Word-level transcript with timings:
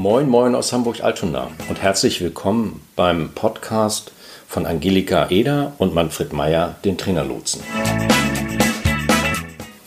Moin, 0.00 0.28
moin 0.28 0.54
aus 0.54 0.72
Hamburg-Altona 0.72 1.50
und 1.68 1.82
herzlich 1.82 2.20
willkommen 2.20 2.82
beim 2.94 3.30
Podcast 3.34 4.12
von 4.46 4.64
Angelika 4.64 5.28
Eder 5.28 5.72
und 5.78 5.92
Manfred 5.92 6.32
Meyer, 6.32 6.76
den 6.84 6.96
Trainerlotsen. 6.96 7.64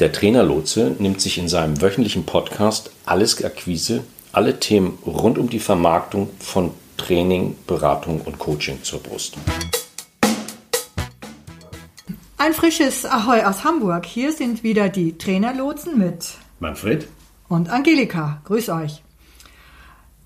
Der 0.01 0.11
Trainerlotse 0.11 0.97
nimmt 0.99 1.21
sich 1.21 1.37
in 1.37 1.47
seinem 1.47 1.81
wöchentlichen 1.81 2.25
Podcast 2.25 2.91
alles 3.05 3.41
Akquise, 3.41 4.03
alle 4.33 4.59
Themen 4.59 4.99
rund 5.05 5.37
um 5.37 5.49
die 5.49 5.59
Vermarktung 5.59 6.29
von 6.39 6.71
Training, 6.97 7.55
Beratung 7.65 8.19
und 8.19 8.37
Coaching 8.37 8.83
zur 8.83 8.99
Brust. 8.99 9.37
Ein 12.37 12.51
frisches 12.51 13.05
Ahoi 13.05 13.45
aus 13.45 13.63
Hamburg. 13.63 14.05
Hier 14.05 14.33
sind 14.33 14.61
wieder 14.61 14.89
die 14.89 15.17
Trainerlotsen 15.17 15.97
mit 15.97 16.31
Manfred 16.59 17.07
und 17.47 17.69
Angelika. 17.69 18.41
Grüß 18.43 18.67
euch. 18.71 19.01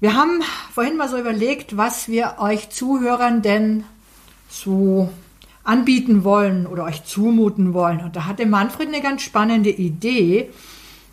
Wir 0.06 0.14
haben 0.14 0.44
vorhin 0.72 0.98
mal 0.98 1.10
so 1.10 1.18
überlegt, 1.18 1.78
was 1.78 2.08
wir 2.08 2.36
euch 2.38 2.70
Zuhörern 2.70 3.42
denn 3.42 3.86
so 4.48 5.10
anbieten 5.64 6.24
wollen 6.24 6.68
oder 6.68 6.84
euch 6.84 7.06
zumuten 7.06 7.74
wollen. 7.74 8.02
Und 8.02 8.16
da 8.16 8.28
hatte 8.28 8.46
Manfred 8.46 8.90
eine 8.90 9.02
ganz 9.02 9.24
spannende 9.24 9.72
Idee, 9.72 10.52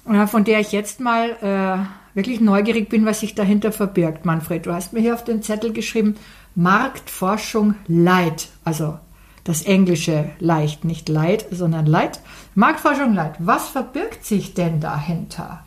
äh, 0.06 0.26
von 0.26 0.44
der 0.44 0.60
ich 0.60 0.72
jetzt 0.72 1.00
mal 1.00 1.30
äh, 1.40 2.14
wirklich 2.14 2.42
neugierig 2.42 2.90
bin, 2.90 3.06
was 3.06 3.20
sich 3.20 3.34
dahinter 3.34 3.72
verbirgt. 3.72 4.26
Manfred, 4.26 4.66
du 4.66 4.74
hast 4.74 4.92
mir 4.92 5.00
hier 5.00 5.14
auf 5.14 5.24
den 5.24 5.42
Zettel 5.42 5.72
geschrieben, 5.72 6.16
Marktforschung 6.54 7.76
Light. 7.88 8.48
Also 8.62 8.98
das 9.42 9.62
englische 9.62 10.28
leicht, 10.38 10.84
nicht 10.84 11.08
Light, 11.08 11.46
sondern 11.50 11.86
Light. 11.86 12.20
Marktforschung 12.54 13.14
Light. 13.14 13.36
Was 13.38 13.70
verbirgt 13.70 14.26
sich 14.26 14.52
denn 14.52 14.80
dahinter? 14.80 15.64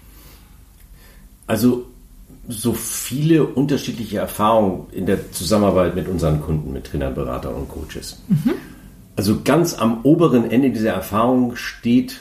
Also 1.47 1.87
so 2.47 2.73
viele 2.73 3.45
unterschiedliche 3.45 4.19
Erfahrungen 4.19 4.87
in 4.91 5.05
der 5.05 5.31
Zusammenarbeit 5.31 5.95
mit 5.95 6.07
unseren 6.07 6.41
Kunden, 6.41 6.73
mit 6.73 6.85
Trainern, 6.85 7.15
Beratern 7.15 7.55
und 7.55 7.69
Coaches. 7.69 8.21
Mhm. 8.27 8.53
Also 9.15 9.41
ganz 9.43 9.73
am 9.73 10.01
oberen 10.03 10.49
Ende 10.51 10.71
dieser 10.71 10.91
Erfahrung 10.91 11.55
steht 11.55 12.19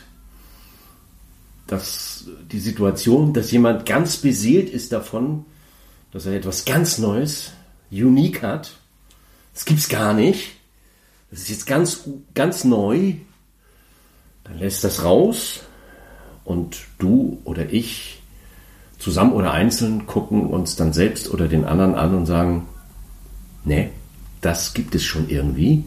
dass 1.67 2.27
die 2.53 2.61
Situation, 2.61 3.33
dass 3.33 3.51
jemand 3.51 3.87
ganz 3.87 4.19
beseelt 4.19 4.69
ist 4.69 4.93
davon, 4.93 5.45
dass 6.13 6.27
er 6.27 6.35
etwas 6.35 6.65
ganz 6.65 6.99
Neues, 6.99 7.53
unique 7.91 8.43
hat. 8.43 8.73
Das 9.55 9.65
gibt's 9.65 9.89
gar 9.89 10.15
nicht. 10.15 10.57
Das 11.31 11.41
ist 11.41 11.49
jetzt 11.51 11.67
ganz, 11.67 12.05
ganz 12.35 12.65
neu. 12.65 13.15
Dann 14.45 14.59
lässt 14.59 14.85
das 14.85 15.05
raus 15.05 15.61
und 16.45 16.77
du 16.99 17.41
oder 17.45 17.73
ich 17.73 18.23
zusammen 18.99 19.33
oder 19.33 19.53
einzeln 19.53 20.07
gucken 20.07 20.47
uns 20.47 20.77
dann 20.77 20.93
selbst 20.93 21.33
oder 21.33 21.49
den 21.49 21.65
anderen 21.65 21.95
an 21.95 22.15
und 22.15 22.27
sagen, 22.27 22.67
nee, 23.65 23.91
das 24.41 24.75
gibt 24.75 24.95
es 24.95 25.05
schon 25.05 25.29
irgendwie. 25.29 25.85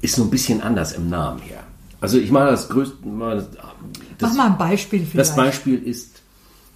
Ist 0.00 0.16
so 0.16 0.24
ein 0.24 0.30
bisschen 0.30 0.62
anders 0.62 0.92
im 0.92 1.08
Namen 1.08 1.40
her. 1.40 1.62
Also 2.00 2.18
ich 2.18 2.30
mache 2.30 2.46
das 2.46 2.68
größte. 2.68 3.06
Mal 3.06 3.46
das, 4.18 4.30
Mach 4.30 4.36
mal 4.36 4.46
ein 4.48 4.58
Beispiel 4.58 5.00
vielleicht. 5.00 5.30
Das 5.30 5.36
Beispiel 5.36 5.82
ist, 5.82 6.22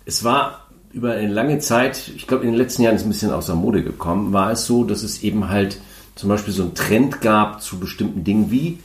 es 0.05 0.23
war 0.23 0.67
über 0.93 1.13
eine 1.13 1.33
lange 1.33 1.59
Zeit, 1.59 2.11
ich 2.15 2.27
glaube 2.27 2.45
in 2.45 2.53
den 2.53 2.59
letzten 2.59 2.83
Jahren 2.83 2.97
ist 2.97 3.03
ein 3.03 3.11
bisschen 3.11 3.33
aus 3.33 3.47
der 3.47 3.55
Mode 3.55 3.83
gekommen, 3.83 4.33
war 4.33 4.53
es 4.53 4.67
so, 4.67 4.85
dass 4.85 5.03
es 5.03 5.23
eben 5.23 5.49
halt 5.49 5.79
zum 6.15 6.31
Beispiel 6.31 6.55
so 6.55 6.63
einen 6.63 6.75
Trend 6.75 7.21
gab 7.21 7.61
zu 7.61 7.79
bestimmten 7.79 8.25
Dingen 8.25 8.51
wie 8.51 8.79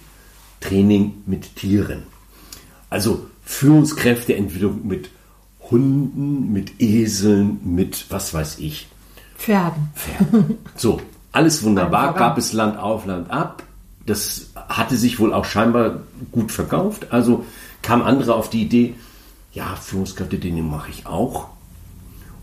Training 0.60 1.24
mit 1.26 1.56
Tieren. 1.56 2.04
Also 2.90 3.28
Führungskräfteentwicklung 3.46 4.86
mit 4.86 5.10
Hunden, 5.70 6.52
mit 6.52 6.82
Eseln, 6.82 7.60
mit 7.64 8.06
was 8.10 8.34
weiß 8.34 8.60
ich. 8.60 8.88
Pferden. 9.38 9.90
Pferden. 9.96 10.58
So, 10.76 11.02
alles 11.32 11.64
wunderbar, 11.64 12.14
gab 12.14 12.38
es 12.38 12.54
Land 12.54 12.78
auf, 12.78 13.06
Land 13.06 13.32
ab. 13.32 13.64
Das 14.06 14.48
hatte 14.56 14.98
sich 14.98 15.20
wohl 15.20 15.34
auch 15.34 15.46
scheinbar 15.46 16.02
gut 16.32 16.52
verkauft. 16.52 17.08
Also 17.12 17.46
kamen 17.82 18.04
andere 18.04 18.36
auf 18.36 18.50
die 18.50 18.64
Idee, 18.64 18.96
ja, 19.54 19.76
Führungskräfte, 19.76 20.38
den 20.38 20.70
mache 20.70 20.92
ich 20.92 21.06
auch. 21.06 21.48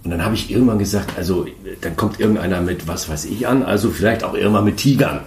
Und 0.05 0.11
dann 0.11 0.25
habe 0.25 0.35
ich 0.35 0.51
irgendwann 0.51 0.79
gesagt, 0.79 1.19
also 1.19 1.47
dann 1.81 1.97
kommt 1.97 2.21
irgendeiner 2.21 2.61
mit 2.61 2.87
was 2.87 3.09
weiß 3.09 3.27
ich 3.27 3.47
an, 3.47 3.63
also 3.63 3.91
vielleicht 3.91 4.25
auch 4.25 4.35
irgendwann 4.35 4.65
mit 4.65 4.77
Tigern. 4.79 5.21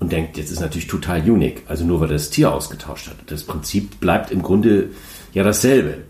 Und 0.00 0.12
denkt, 0.12 0.36
jetzt 0.36 0.50
ist 0.50 0.60
natürlich 0.60 0.86
total 0.86 1.28
unique. 1.28 1.62
Also 1.66 1.84
nur 1.84 2.00
weil 2.00 2.08
das 2.08 2.28
Tier 2.28 2.52
ausgetauscht 2.52 3.08
hat. 3.08 3.16
Das 3.26 3.44
Prinzip 3.44 4.00
bleibt 4.00 4.30
im 4.30 4.42
Grunde 4.42 4.90
ja 5.32 5.42
dasselbe. 5.42 6.04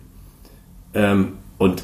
Ähm, 0.95 1.35
und 1.59 1.83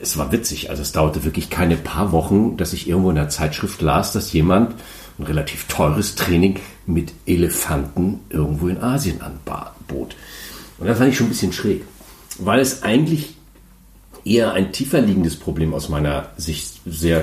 es 0.00 0.16
war 0.16 0.32
witzig, 0.32 0.70
also 0.70 0.82
es 0.82 0.92
dauerte 0.92 1.24
wirklich 1.24 1.50
keine 1.50 1.76
paar 1.76 2.12
Wochen, 2.12 2.56
dass 2.56 2.72
ich 2.72 2.88
irgendwo 2.88 3.10
in 3.10 3.16
der 3.16 3.28
Zeitschrift 3.28 3.82
las, 3.82 4.12
dass 4.12 4.32
jemand 4.32 4.74
ein 5.18 5.24
relativ 5.24 5.66
teures 5.66 6.14
Training 6.14 6.58
mit 6.86 7.12
Elefanten 7.26 8.20
irgendwo 8.30 8.68
in 8.68 8.82
Asien 8.82 9.20
anbot. 9.20 10.16
Und 10.78 10.86
das 10.86 10.98
fand 10.98 11.10
ich 11.10 11.16
schon 11.16 11.26
ein 11.26 11.30
bisschen 11.30 11.52
schräg, 11.52 11.84
weil 12.38 12.60
es 12.60 12.82
eigentlich 12.82 13.34
eher 14.24 14.52
ein 14.52 14.72
tiefer 14.72 15.00
liegendes 15.00 15.36
Problem 15.36 15.74
aus 15.74 15.88
meiner 15.88 16.30
Sicht 16.36 16.80
sehr 16.86 17.22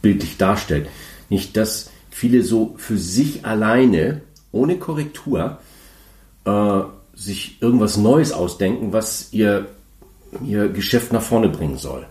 bildlich 0.00 0.36
darstellt. 0.36 0.88
Nicht, 1.28 1.56
dass 1.56 1.90
viele 2.10 2.42
so 2.42 2.74
für 2.78 2.98
sich 2.98 3.44
alleine, 3.44 4.22
ohne 4.52 4.76
Korrektur, 4.76 5.58
äh, 6.44 6.80
sich 7.14 7.60
irgendwas 7.60 7.96
Neues 7.96 8.32
ausdenken, 8.32 8.92
was 8.92 9.32
ihr 9.32 9.66
ihr 10.44 10.68
Geschäft 10.68 11.12
nach 11.12 11.22
vorne 11.22 11.48
bringen 11.48 11.78
soll. 11.78 12.06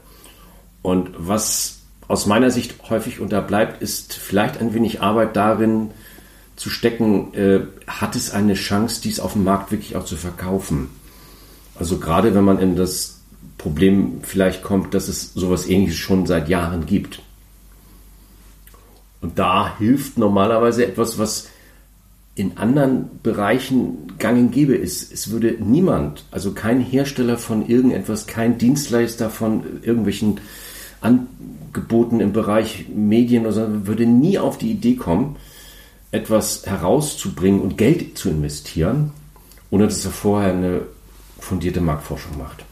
Und 0.81 1.09
was 1.17 1.79
aus 2.07 2.25
meiner 2.25 2.51
Sicht 2.51 2.75
häufig 2.89 3.19
unterbleibt, 3.19 3.81
ist 3.81 4.13
vielleicht 4.13 4.59
ein 4.59 4.73
wenig 4.73 5.01
Arbeit 5.01 5.35
darin 5.35 5.91
zu 6.55 6.69
stecken, 6.69 7.33
äh, 7.33 7.61
hat 7.87 8.15
es 8.15 8.31
eine 8.31 8.53
Chance, 8.53 9.01
dies 9.01 9.19
auf 9.19 9.33
dem 9.33 9.43
Markt 9.43 9.71
wirklich 9.71 9.95
auch 9.95 10.05
zu 10.05 10.17
verkaufen. 10.17 10.89
Also 11.75 11.97
gerade 11.97 12.35
wenn 12.35 12.43
man 12.43 12.59
in 12.59 12.75
das 12.75 13.21
Problem 13.57 14.21
vielleicht 14.23 14.61
kommt, 14.61 14.93
dass 14.93 15.07
es 15.07 15.33
sowas 15.33 15.67
ähnliches 15.67 15.97
schon 15.97 16.25
seit 16.25 16.49
Jahren 16.49 16.85
gibt. 16.85 17.21
Und 19.21 19.39
da 19.39 19.77
hilft 19.77 20.17
normalerweise 20.17 20.85
etwas, 20.85 21.17
was 21.17 21.49
in 22.41 22.57
anderen 22.57 23.21
Bereichen 23.21 24.17
gang 24.17 24.39
und 24.39 24.51
gäbe 24.51 24.73
ist. 24.73 25.13
Es 25.13 25.29
würde 25.29 25.57
niemand, 25.59 26.25
also 26.31 26.53
kein 26.53 26.81
Hersteller 26.81 27.37
von 27.37 27.67
irgendetwas, 27.67 28.25
kein 28.25 28.57
Dienstleister 28.57 29.29
von 29.29 29.63
irgendwelchen 29.83 30.41
Angeboten 31.01 32.19
im 32.19 32.33
Bereich 32.33 32.87
Medien 32.93 33.43
oder 33.43 33.53
so, 33.53 33.87
würde 33.87 34.07
nie 34.07 34.39
auf 34.39 34.57
die 34.57 34.71
Idee 34.71 34.95
kommen, 34.95 35.35
etwas 36.11 36.65
herauszubringen 36.65 37.61
und 37.61 37.77
Geld 37.77 38.17
zu 38.17 38.29
investieren, 38.29 39.11
ohne 39.69 39.85
dass 39.85 40.03
er 40.03 40.11
vorher 40.11 40.53
eine 40.53 40.81
fundierte 41.39 41.79
Marktforschung 41.79 42.39
macht. 42.39 42.65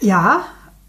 Ja, 0.00 0.46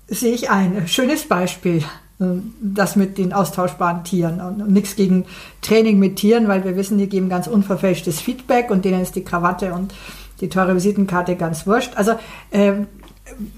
sehe 0.07 0.33
ich 0.33 0.51
ein. 0.51 0.87
Schönes 0.87 1.23
Beispiel. 1.23 1.83
Ähm, 2.19 2.53
das 2.61 2.95
mit 2.95 3.17
den 3.17 3.31
austauschbaren 3.31 4.03
Tieren. 4.03 4.41
Und 4.41 4.69
nichts 4.69 4.95
gegen 4.95 5.25
Training 5.61 5.99
mit 5.99 6.17
Tieren, 6.17 6.47
weil 6.47 6.65
wir 6.65 6.75
wissen, 6.75 6.97
die 6.97 7.07
geben 7.07 7.29
ganz 7.29 7.47
unverfälschtes 7.47 8.19
Feedback 8.19 8.71
und 8.71 8.83
denen 8.83 9.01
ist 9.01 9.15
die 9.15 9.23
Krawatte 9.23 9.73
und 9.73 9.93
die 10.41 10.49
teure 10.49 10.75
Visitenkarte 10.75 11.35
ganz 11.35 11.65
wurscht. 11.65 11.93
Also 11.95 12.13
äh, 12.51 12.73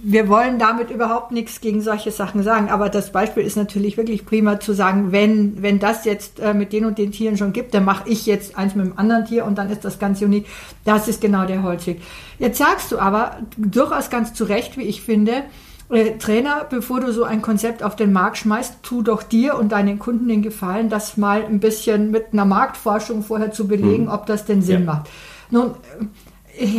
wir 0.03 0.27
wollen 0.27 0.59
damit 0.59 0.91
überhaupt 0.91 1.31
nichts 1.31 1.59
gegen 1.61 1.81
solche 1.81 2.11
Sachen 2.11 2.44
sagen, 2.44 2.69
aber 2.69 2.89
das 2.89 3.11
Beispiel 3.11 3.44
ist 3.44 3.55
natürlich 3.55 3.97
wirklich 3.97 4.25
prima 4.25 4.59
zu 4.59 4.73
sagen, 4.73 5.11
wenn, 5.11 5.63
wenn 5.63 5.79
das 5.79 6.05
jetzt 6.05 6.39
äh, 6.39 6.53
mit 6.53 6.71
den 6.71 6.85
und 6.85 7.00
den 7.00 7.11
Tieren 7.11 7.38
schon 7.38 7.53
gibt, 7.53 7.73
dann 7.73 7.85
mache 7.85 8.07
ich 8.09 8.27
jetzt 8.27 8.57
eins 8.57 8.75
mit 8.75 8.85
dem 8.85 9.00
anderen 9.00 9.25
Tier 9.25 9.45
und 9.45 9.57
dann 9.57 9.71
ist 9.71 9.85
das 9.85 9.97
ganz 9.97 10.21
unique. 10.21 10.45
Das 10.85 11.07
ist 11.07 11.21
genau 11.21 11.45
der 11.45 11.63
Holzweg. 11.63 12.01
Jetzt 12.38 12.59
sagst 12.59 12.91
du 12.91 13.00
aber 13.00 13.38
durchaus 13.57 14.12
ganz 14.12 14.33
zu 14.36 14.44
Recht, 14.44 14.77
wie 14.77 14.83
ich 14.83 15.01
finde, 15.01 15.44
äh, 15.91 16.17
Trainer, 16.17 16.65
bevor 16.69 16.99
du 16.99 17.11
so 17.11 17.23
ein 17.23 17.41
Konzept 17.41 17.83
auf 17.83 17.95
den 17.95 18.13
Markt 18.13 18.38
schmeißt, 18.38 18.77
tu 18.83 19.01
doch 19.01 19.23
dir 19.23 19.55
und 19.55 19.71
deinen 19.71 19.99
Kunden 19.99 20.27
den 20.27 20.41
Gefallen, 20.41 20.89
das 20.89 21.17
mal 21.17 21.43
ein 21.43 21.59
bisschen 21.59 22.11
mit 22.11 22.33
einer 22.33 22.45
Marktforschung 22.45 23.23
vorher 23.23 23.51
zu 23.51 23.67
belegen, 23.67 24.05
hm. 24.05 24.11
ob 24.11 24.25
das 24.25 24.45
denn 24.45 24.61
Sinn 24.61 24.85
ja. 24.85 24.93
macht. 24.93 25.09
Nun, 25.49 25.71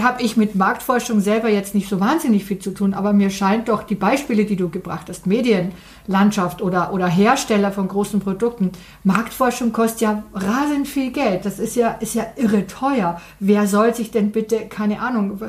habe 0.03 0.23
ich 0.23 0.37
mit 0.37 0.55
Marktforschung 0.55 1.21
selber 1.21 1.49
jetzt 1.49 1.75
nicht 1.75 1.89
so 1.89 1.99
wahnsinnig 1.99 2.45
viel 2.45 2.59
zu 2.59 2.73
tun, 2.73 2.95
aber 2.95 3.13
mir 3.13 3.31
scheint 3.31 3.69
doch 3.69 3.83
die 3.83 3.95
Beispiele, 3.95 4.45
die 4.45 4.57
du 4.57 4.69
gebracht 4.69 5.09
hast, 5.09 5.27
Medienlandschaft 5.27 6.63
oder, 6.63 6.93
oder 6.93 7.07
Hersteller 7.07 7.73
von 7.73 7.89
großen 7.89 8.21
Produkten, 8.21 8.73
Marktforschung 9.05 9.73
kostet 9.73 10.01
ja 10.03 10.23
rasend 10.35 10.89
viel 10.89 11.11
Geld. 11.11 11.45
Das 11.45 11.59
ist 11.59 11.77
ja, 11.77 11.93
ist 11.93 12.15
ja 12.15 12.27
irre 12.37 12.67
teuer. 12.67 13.21
Wer 13.41 13.67
soll 13.67 13.95
sich 13.95 14.11
denn 14.11 14.31
bitte, 14.31 14.67
keine 14.69 15.01
Ahnung, 15.01 15.41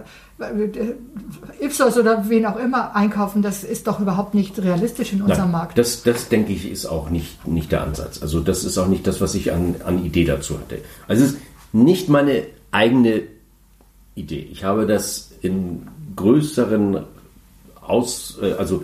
Ipsos 1.60 1.98
oder 1.98 2.30
wen 2.30 2.45
auch 2.45 2.57
immer 2.57 2.95
einkaufen? 2.95 3.42
Das 3.42 3.63
ist 3.63 3.88
doch 3.88 4.00
überhaupt 4.00 4.34
nicht 4.34 4.62
realistisch 4.62 5.13
in 5.13 5.22
unserem 5.22 5.51
Nein, 5.51 5.51
Markt. 5.51 5.78
Das, 5.78 6.04
das 6.04 6.30
denke 6.30 6.54
ich 6.54 6.69
ist 6.69 6.86
auch 6.86 7.10
nicht, 7.10 7.48
nicht 7.48 7.72
der 7.72 7.81
Ansatz. 7.81 8.22
Also 8.22 8.40
das 8.40 8.63
ist 8.63 8.78
auch 8.78 8.88
nicht 8.88 9.07
das, 9.07 9.22
was 9.22 9.36
ich 9.36 9.51
an, 9.51 9.75
an 9.86 10.04
Idee 10.04 10.25
dazu 10.25 10.60
hatte. 10.60 10.80
Also 11.07 11.24
es 11.24 11.31
ist 11.31 11.40
nicht 11.72 12.10
meine 12.10 12.44
eigene 12.72 13.24
Idee. 14.16 14.48
Ich 14.51 14.63
habe 14.63 14.86
das 14.86 15.31
in 15.42 15.88
größeren 16.16 17.04
Aus, 17.81 18.38
äh, 18.42 18.54
also 18.54 18.84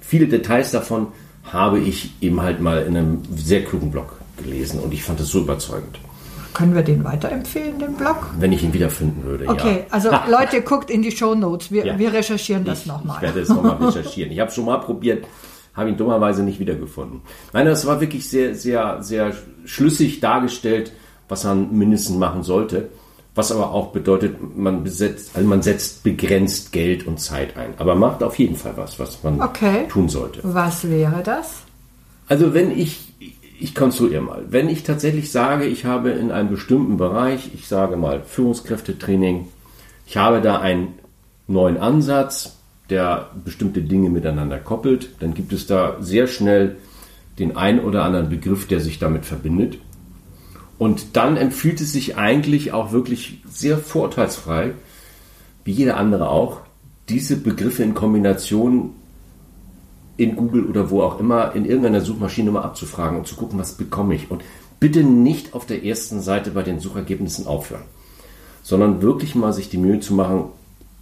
viele 0.00 0.26
Details 0.28 0.70
davon 0.70 1.08
habe 1.44 1.78
ich 1.78 2.12
eben 2.20 2.40
halt 2.40 2.60
mal 2.60 2.82
in 2.82 2.96
einem 2.96 3.22
sehr 3.36 3.64
klugen 3.64 3.90
Blog 3.90 4.16
gelesen 4.36 4.80
und 4.80 4.92
ich 4.94 5.02
fand 5.02 5.20
es 5.20 5.28
so 5.28 5.40
überzeugend. 5.40 5.98
Können 6.54 6.74
wir 6.74 6.82
den 6.82 7.02
weiterempfehlen, 7.04 7.78
den 7.78 7.94
Blog? 7.94 8.16
Wenn 8.38 8.52
ich 8.52 8.62
ihn 8.62 8.72
wiederfinden 8.74 9.24
würde, 9.24 9.48
okay, 9.48 9.78
ja. 9.80 9.84
also 9.90 10.10
Leute, 10.28 10.60
guckt 10.62 10.90
in 10.90 11.02
die 11.02 11.10
Show 11.10 11.34
Notes. 11.34 11.70
Wir, 11.72 11.86
Ja. 11.86 11.98
wir 11.98 12.12
recherchieren 12.12 12.64
das 12.64 12.84
nochmal. 12.86 13.16
ich 13.16 13.22
werde 13.22 13.40
es 13.40 13.48
nochmal 13.48 13.76
recherchieren. 13.76 14.30
Ich 14.32 14.38
habe 14.38 14.48
es 14.48 14.54
schon 14.54 14.66
mal 14.66 14.78
probiert, 14.78 15.24
habe 15.74 15.88
ihn 15.88 15.96
dummerweise 15.96 16.42
nicht 16.42 16.60
wiedergefunden. 16.60 17.22
Nein, 17.52 17.66
das 17.66 17.86
war 17.86 18.00
wirklich 18.00 18.28
sehr, 18.28 18.54
sehr, 18.54 19.02
sehr 19.02 19.32
schlüssig 19.64 20.20
dargestellt, 20.20 20.92
was 21.28 21.44
man 21.44 21.72
mindestens 21.76 22.16
machen 22.18 22.42
sollte. 22.42 22.88
Was 23.34 23.50
aber 23.50 23.72
auch 23.72 23.92
bedeutet, 23.92 24.36
man, 24.54 24.84
besetzt, 24.84 25.30
also 25.32 25.48
man 25.48 25.62
setzt 25.62 26.02
begrenzt 26.04 26.70
Geld 26.70 27.06
und 27.06 27.18
Zeit 27.18 27.56
ein. 27.56 27.72
Aber 27.78 27.94
macht 27.94 28.22
auf 28.22 28.38
jeden 28.38 28.56
Fall 28.56 28.74
was, 28.76 28.98
was 28.98 29.22
man 29.22 29.40
Okay. 29.40 29.86
tun 29.88 30.10
sollte. 30.10 30.40
Was 30.42 30.86
wäre 30.90 31.22
das? 31.24 31.62
Also 32.28 32.52
wenn 32.52 32.70
ich, 32.78 33.14
ich 33.62 33.76
konstruiere 33.76 34.22
mal, 34.22 34.44
wenn 34.48 34.68
ich 34.68 34.82
tatsächlich 34.82 35.30
sage, 35.30 35.66
ich 35.66 35.84
habe 35.84 36.10
in 36.10 36.32
einem 36.32 36.50
bestimmten 36.50 36.96
Bereich, 36.96 37.50
ich 37.54 37.68
sage 37.68 37.96
mal 37.96 38.22
Führungskräftetraining, 38.24 39.46
ich 40.04 40.16
habe 40.16 40.40
da 40.40 40.58
einen 40.60 40.94
neuen 41.46 41.76
Ansatz, 41.76 42.56
der 42.90 43.30
bestimmte 43.44 43.82
Dinge 43.82 44.10
miteinander 44.10 44.58
koppelt, 44.58 45.10
dann 45.20 45.34
gibt 45.34 45.52
es 45.52 45.68
da 45.68 45.96
sehr 46.00 46.26
schnell 46.26 46.76
den 47.38 47.56
ein 47.56 47.78
oder 47.80 48.04
anderen 48.04 48.28
Begriff, 48.28 48.66
der 48.66 48.80
sich 48.80 48.98
damit 48.98 49.24
verbindet. 49.24 49.78
Und 50.78 51.16
dann 51.16 51.36
empfiehlt 51.36 51.80
es 51.80 51.92
sich 51.92 52.16
eigentlich 52.16 52.72
auch 52.72 52.90
wirklich 52.90 53.42
sehr 53.48 53.78
vorteilsfrei, 53.78 54.72
wie 55.64 55.72
jeder 55.72 55.98
andere 55.98 56.28
auch, 56.28 56.62
diese 57.08 57.36
Begriffe 57.36 57.84
in 57.84 57.94
Kombination 57.94 58.90
in 60.22 60.36
Google 60.36 60.64
oder 60.64 60.90
wo 60.90 61.02
auch 61.02 61.18
immer 61.20 61.54
in 61.54 61.64
irgendeiner 61.64 62.00
Suchmaschine 62.00 62.50
mal 62.50 62.62
abzufragen 62.62 63.18
und 63.18 63.26
zu 63.26 63.36
gucken, 63.36 63.58
was 63.58 63.74
bekomme 63.74 64.14
ich. 64.14 64.30
Und 64.30 64.42
bitte 64.80 65.02
nicht 65.02 65.54
auf 65.54 65.66
der 65.66 65.84
ersten 65.84 66.20
Seite 66.20 66.50
bei 66.50 66.62
den 66.62 66.80
Suchergebnissen 66.80 67.46
aufhören, 67.46 67.82
sondern 68.62 69.02
wirklich 69.02 69.34
mal 69.34 69.52
sich 69.52 69.68
die 69.68 69.78
Mühe 69.78 70.00
zu 70.00 70.14
machen 70.14 70.44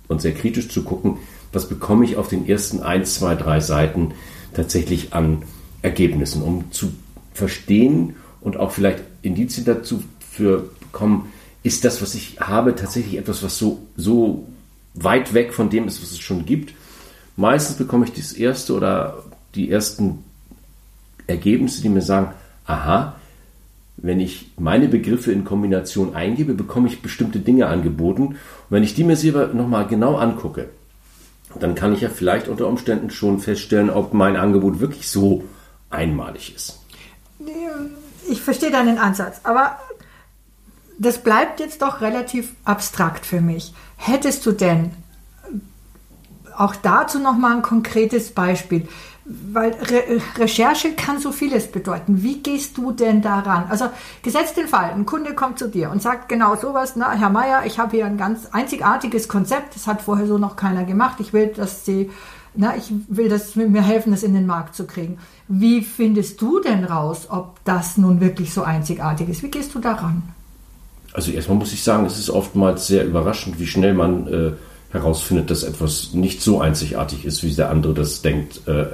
und 0.09 0.21
sehr 0.21 0.33
kritisch 0.33 0.69
zu 0.69 0.83
gucken, 0.83 1.19
was 1.53 1.69
bekomme 1.69 2.05
ich 2.05 2.17
auf 2.17 2.29
den 2.29 2.49
ersten 2.49 2.81
1, 2.81 3.15
2, 3.15 3.35
3 3.37 3.61
Seiten 3.61 4.13
tatsächlich 4.55 5.13
an 5.13 5.43
Ergebnissen, 5.83 6.43
um 6.43 6.71
zu 6.71 6.93
verstehen 7.33 8.17
und 8.41 8.57
auch 8.57 8.71
vielleicht 8.71 9.03
Indizien 9.23 9.65
dazu 9.65 10.03
für 10.21 10.71
bekommen, 10.81 11.33
ist 11.63 11.85
das, 11.85 12.03
was 12.03 12.15
ich 12.15 12.41
habe, 12.41 12.75
tatsächlich 12.75 13.17
etwas, 13.19 13.43
was 13.43 13.59
so, 13.59 13.81
so 13.97 14.47
weit 14.95 15.35
weg 15.35 15.53
von 15.53 15.71
dem 15.71 15.87
ist, 15.87 16.03
was 16.03 16.13
es 16.13 16.19
schon 16.19 16.47
gibt. 16.47 16.75
Meistens 17.37 17.77
bekomme 17.77 18.05
ich 18.05 18.13
das 18.13 18.33
erste 18.33 18.75
oder 18.75 19.23
die 19.55 19.71
ersten 19.71 20.25
Ergebnisse, 21.27 21.83
die 21.83 21.89
mir 21.89 22.03
sagen, 22.03 22.33
aha, 22.67 23.17
wenn 23.97 24.21
ich 24.21 24.53
meine 24.59 24.89
Begriffe 24.89 25.33
in 25.33 25.45
Kombination 25.45 26.15
eingebe, 26.15 26.55
bekomme 26.55 26.89
ich 26.89 27.03
bestimmte 27.03 27.39
Dinge 27.39 27.67
angeboten. 27.67 28.29
Und 28.29 28.37
wenn 28.71 28.83
ich 28.83 28.95
die 28.95 29.05
mir 29.05 29.17
selber 29.17 29.49
nochmal 29.49 29.87
genau 29.87 30.17
angucke, 30.17 30.71
dann 31.59 31.75
kann 31.75 31.93
ich 31.93 32.01
ja 32.01 32.09
vielleicht 32.09 32.49
unter 32.49 32.67
Umständen 32.67 33.11
schon 33.11 33.41
feststellen, 33.41 33.91
ob 33.91 34.15
mein 34.15 34.37
Angebot 34.37 34.81
wirklich 34.81 35.11
so 35.11 35.45
einmalig 35.91 36.55
ist. 36.55 36.79
Ich 38.29 38.41
verstehe 38.41 38.71
deinen 38.71 38.99
Ansatz, 38.99 39.41
aber 39.43 39.79
das 40.99 41.19
bleibt 41.19 41.61
jetzt 41.61 41.83
doch 41.83 42.01
relativ 42.01 42.53
abstrakt 42.65 43.27
für 43.27 43.41
mich. 43.41 43.75
Hättest 43.97 44.47
du 44.47 44.53
denn 44.53 44.93
auch 46.61 46.77
dazu 46.77 47.19
noch 47.19 47.37
mal 47.37 47.57
ein 47.57 47.63
konkretes 47.63 48.33
Beispiel? 48.33 48.87
Weil 49.25 49.73
Re 49.73 50.21
Recherche 50.39 50.93
kann 50.93 51.21
so 51.21 51.31
vieles 51.31 51.71
bedeuten. 51.71 52.23
Wie 52.23 52.43
gehst 52.43 52.77
du 52.77 52.91
denn 52.91 53.23
daran? 53.23 53.67
Also 53.69 53.87
gesetzt 54.23 54.57
den 54.57 54.67
Fall, 54.67 54.91
ein 54.91 55.07
Kunde 55.07 55.35
kommt 55.35 55.59
zu 55.59 55.69
dir 55.69 55.91
und 55.91 56.03
sagt 56.03 56.29
genau 56.29 56.57
sowas, 56.57 56.97
na 56.97 57.13
Herr 57.13 57.31
Meier, 57.31 57.63
ich 57.65 57.79
habe 57.79 57.97
hier 57.97 58.07
ein 58.07 58.19
ganz 58.19 58.47
einzigartiges 58.51 59.29
Konzept, 59.29 59.77
das 59.77 59.87
hat 59.87 60.03
vorher 60.03 60.27
so 60.27 60.39
noch 60.39 60.57
keiner 60.57 60.85
gemacht. 60.85 61.17
Ich 61.21 61.33
will, 61.33 61.49
dass 61.49 61.85
Sie, 61.85 62.11
na, 62.55 62.75
ich 62.77 62.93
will, 63.09 63.29
dass 63.29 63.53
Sie 63.53 63.67
mir 63.67 63.83
helfen, 63.83 64.11
das 64.11 64.23
in 64.23 64.35
den 64.35 64.47
Markt 64.47 64.75
zu 64.75 64.87
kriegen. 64.87 65.19
Wie 65.47 65.83
findest 65.83 66.41
du 66.41 66.61
denn 66.61 66.85
raus, 66.85 67.29
ob 67.31 67.65
das 67.65 67.97
nun 67.97 68.21
wirklich 68.21 68.53
so 68.53 68.63
einzigartig 68.63 69.29
ist? 69.29 69.43
Wie 69.43 69.51
gehst 69.51 69.75
du 69.75 69.79
daran? 69.79 70.23
Also 71.13 71.31
erstmal 71.31 71.59
muss 71.59 71.73
ich 71.73 71.83
sagen, 71.83 72.07
es 72.07 72.19
ist 72.19 72.31
oftmals 72.31 72.87
sehr 72.87 73.05
überraschend, 73.05 73.59
wie 73.59 73.67
schnell 73.67 73.95
man 73.95 74.27
äh, 74.27 74.53
herausfindet, 74.91 75.51
dass 75.51 75.63
etwas 75.63 76.15
nicht 76.15 76.43
so 76.43 76.61
einzigartig 76.61 77.25
ist, 77.25 77.43
wie 77.43 77.55
der 77.55 77.71
andere 77.71 77.95
das 77.95 78.23
denkt, 78.23 78.67
äh, 78.67 78.87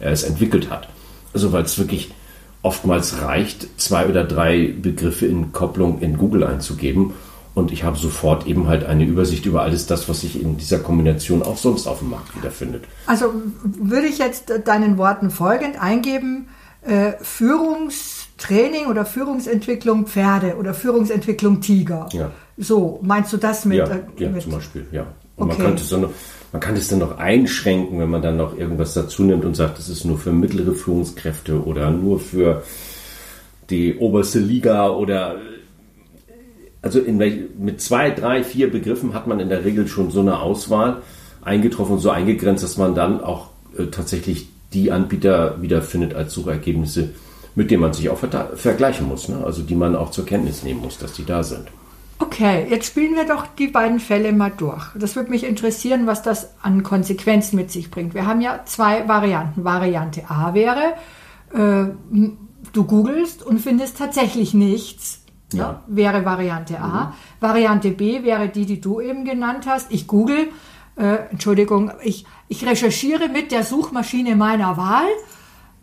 er 0.00 0.12
es 0.12 0.22
entwickelt 0.22 0.70
hat. 0.70 0.88
Also 1.32 1.52
weil 1.52 1.64
es 1.64 1.78
wirklich 1.78 2.12
oftmals 2.62 3.20
reicht, 3.22 3.80
zwei 3.80 4.08
oder 4.08 4.24
drei 4.24 4.74
Begriffe 4.80 5.26
in 5.26 5.52
Kopplung 5.52 6.00
in 6.00 6.16
Google 6.16 6.44
einzugeben 6.44 7.14
und 7.54 7.70
ich 7.70 7.84
habe 7.84 7.96
sofort 7.96 8.46
eben 8.46 8.66
halt 8.66 8.84
eine 8.84 9.04
Übersicht 9.04 9.46
über 9.46 9.62
alles 9.62 9.86
das, 9.86 10.08
was 10.08 10.22
sich 10.22 10.40
in 10.40 10.56
dieser 10.56 10.80
Kombination 10.80 11.42
auch 11.42 11.56
sonst 11.56 11.86
auf 11.86 12.00
dem 12.00 12.10
Markt 12.10 12.36
wiederfindet. 12.36 12.84
Also 13.06 13.32
würde 13.62 14.08
ich 14.08 14.18
jetzt 14.18 14.52
deinen 14.64 14.98
Worten 14.98 15.30
folgend 15.30 15.80
eingeben, 15.80 16.48
äh, 16.82 17.12
Führungstraining 17.22 18.86
oder 18.86 19.06
Führungsentwicklung 19.06 20.06
Pferde 20.06 20.56
oder 20.56 20.74
Führungsentwicklung 20.74 21.60
Tiger. 21.60 22.08
Ja. 22.12 22.32
So, 22.56 22.98
meinst 23.02 23.32
du 23.32 23.36
das 23.36 23.64
mit? 23.64 23.78
Ja, 23.78 23.86
äh, 23.86 24.00
ja 24.18 24.28
mit 24.30 24.42
zum 24.42 24.52
Beispiel, 24.52 24.86
ja. 24.90 25.06
Und 25.36 25.50
Okay. 25.50 25.58
man, 25.58 25.66
könnte 25.66 25.82
es 25.82 25.88
dann 25.88 26.00
noch, 26.02 26.10
man 26.52 26.60
kann 26.60 26.76
es 26.76 26.88
dann 26.88 26.98
noch 27.00 27.18
einschränken, 27.18 27.98
wenn 27.98 28.10
man 28.10 28.22
dann 28.22 28.36
noch 28.36 28.56
irgendwas 28.56 28.94
dazu 28.94 29.24
nimmt 29.24 29.44
und 29.44 29.56
sagt, 29.56 29.78
das 29.78 29.88
ist 29.88 30.04
nur 30.04 30.18
für 30.18 30.32
mittlere 30.32 30.72
Führungskräfte 30.72 31.64
oder 31.64 31.90
nur 31.90 32.20
für 32.20 32.62
die 33.70 33.96
oberste 33.96 34.38
Liga 34.38 34.90
oder 34.90 35.36
also 36.82 37.00
in 37.00 37.18
welch, 37.18 37.40
mit 37.58 37.80
zwei, 37.80 38.10
drei, 38.10 38.44
vier 38.44 38.70
Begriffen 38.70 39.14
hat 39.14 39.26
man 39.26 39.40
in 39.40 39.48
der 39.48 39.64
Regel 39.64 39.88
schon 39.88 40.10
so 40.10 40.20
eine 40.20 40.40
Auswahl 40.40 40.98
eingetroffen 41.42 41.94
und 41.94 42.00
so 42.00 42.10
eingegrenzt, 42.10 42.62
dass 42.62 42.76
man 42.76 42.94
dann 42.94 43.22
auch 43.22 43.48
äh, 43.78 43.86
tatsächlich 43.86 44.48
die 44.74 44.92
Anbieter 44.92 45.62
wiederfindet 45.62 46.14
als 46.14 46.34
Suchergebnisse, 46.34 47.10
mit 47.54 47.70
denen 47.70 47.80
man 47.80 47.92
sich 47.92 48.10
auch 48.10 48.18
vergleichen 48.18 49.08
muss, 49.08 49.28
ne? 49.28 49.42
also 49.44 49.62
die 49.62 49.76
man 49.76 49.96
auch 49.96 50.10
zur 50.10 50.26
Kenntnis 50.26 50.62
nehmen 50.62 50.80
muss, 50.80 50.98
dass 50.98 51.14
die 51.14 51.24
da 51.24 51.42
sind. 51.42 51.68
Okay, 52.24 52.66
jetzt 52.70 52.86
spielen 52.86 53.14
wir 53.14 53.26
doch 53.26 53.46
die 53.46 53.66
beiden 53.66 54.00
Fälle 54.00 54.32
mal 54.32 54.50
durch. 54.50 54.86
Das 54.94 55.14
würde 55.14 55.30
mich 55.30 55.44
interessieren, 55.44 56.06
was 56.06 56.22
das 56.22 56.54
an 56.62 56.82
Konsequenzen 56.82 57.56
mit 57.56 57.70
sich 57.70 57.90
bringt. 57.90 58.14
Wir 58.14 58.26
haben 58.26 58.40
ja 58.40 58.60
zwei 58.64 59.06
Varianten. 59.06 59.62
Variante 59.62 60.22
A 60.30 60.54
wäre, 60.54 60.94
äh, 61.52 61.90
du 62.72 62.84
googelst 62.84 63.42
und 63.42 63.60
findest 63.60 63.98
tatsächlich 63.98 64.54
nichts. 64.54 65.22
Ja. 65.52 65.58
Ja, 65.58 65.82
wäre 65.86 66.24
Variante 66.24 66.80
A. 66.80 67.12
Variante 67.40 67.90
B 67.90 68.22
wäre 68.22 68.48
die, 68.48 68.64
die 68.64 68.80
du 68.80 69.00
eben 69.02 69.26
genannt 69.26 69.66
hast. 69.68 69.92
Ich 69.92 70.06
google, 70.06 70.48
äh, 70.96 71.16
Entschuldigung, 71.30 71.92
ich, 72.02 72.24
ich 72.48 72.66
recherchiere 72.66 73.28
mit 73.28 73.52
der 73.52 73.64
Suchmaschine 73.64 74.34
meiner 74.34 74.78
Wahl. 74.78 75.08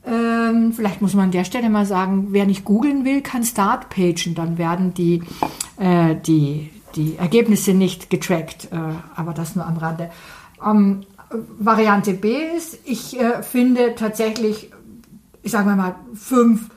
Ähm, 0.03 0.73
vielleicht 0.73 1.01
muss 1.01 1.13
man 1.13 1.25
an 1.25 1.31
der 1.31 1.43
Stelle 1.43 1.69
mal 1.69 1.85
sagen, 1.85 2.29
wer 2.31 2.45
nicht 2.45 2.65
googeln 2.65 3.05
will, 3.05 3.21
kann 3.21 3.43
Startpagen. 3.43 4.33
Dann 4.33 4.57
werden 4.57 4.95
die, 4.95 5.21
äh, 5.81 6.15
die, 6.15 6.69
die 6.95 7.17
Ergebnisse 7.17 7.73
nicht 7.73 8.09
getrackt. 8.09 8.69
Äh, 8.71 8.77
aber 9.15 9.33
das 9.33 9.55
nur 9.55 9.65
am 9.65 9.77
Rande. 9.77 10.11
Ähm, 10.65 11.01
Variante 11.59 12.13
B 12.13 12.35
ist, 12.55 12.77
ich 12.85 13.19
äh, 13.19 13.41
finde 13.41 13.95
tatsächlich, 13.95 14.69
ich 15.41 15.51
sage 15.51 15.69
mal, 15.69 15.95
fünf 16.13 16.69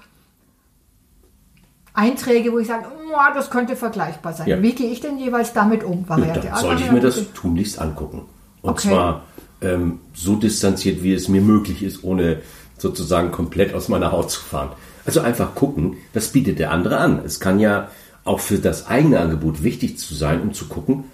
Einträge, 1.93 2.53
wo 2.53 2.59
ich 2.59 2.67
sage, 2.67 2.87
oh, 2.89 3.35
das 3.35 3.51
könnte 3.51 3.77
vergleichbar 3.77 4.33
sein. 4.33 4.49
Ja. 4.49 4.63
Wie 4.63 4.73
gehe 4.75 4.91
ich 4.91 5.01
denn 5.01 5.19
jeweils 5.19 5.53
damit 5.53 5.85
um? 5.85 6.01
Ja, 6.03 6.09
Variante 6.09 6.41
dann 6.41 6.53
A, 6.53 6.61
sollte 6.61 6.83
ich 6.83 6.91
mir 6.91 7.01
das 7.01 7.33
tunlichst 7.35 7.79
angucken. 7.79 8.23
Und 8.63 8.71
Okay. 8.71 8.89
zwar 8.89 9.25
ähm, 9.61 10.01
so 10.15 10.37
distanziert, 10.37 11.03
wie 11.03 11.13
es 11.13 11.29
mir 11.29 11.43
möglich 11.43 11.83
ist, 11.83 12.03
ohne 12.03 12.41
sozusagen 12.79 13.31
komplett 13.31 13.75
aus 13.75 13.89
meiner 13.89 14.13
Haut 14.13 14.31
zu 14.31 14.41
fahren. 14.41 14.71
Also 15.05 15.21
einfach 15.21 15.55
gucken, 15.55 15.99
was 16.15 16.29
bietet 16.29 16.59
der 16.59 16.71
andere 16.71 16.97
an. 16.99 17.21
Es 17.25 17.39
kann 17.39 17.61
ja 17.61 17.89
auch 18.25 18.41
für 18.41 18.59
das 18.59 18.87
eigene 18.87 19.21
Angebot 19.21 19.63
wichtig 19.63 19.99
zu 19.99 20.15
sein, 20.15 20.41
um 20.41 20.55
zu 20.55 20.67
gucken, 20.67 21.05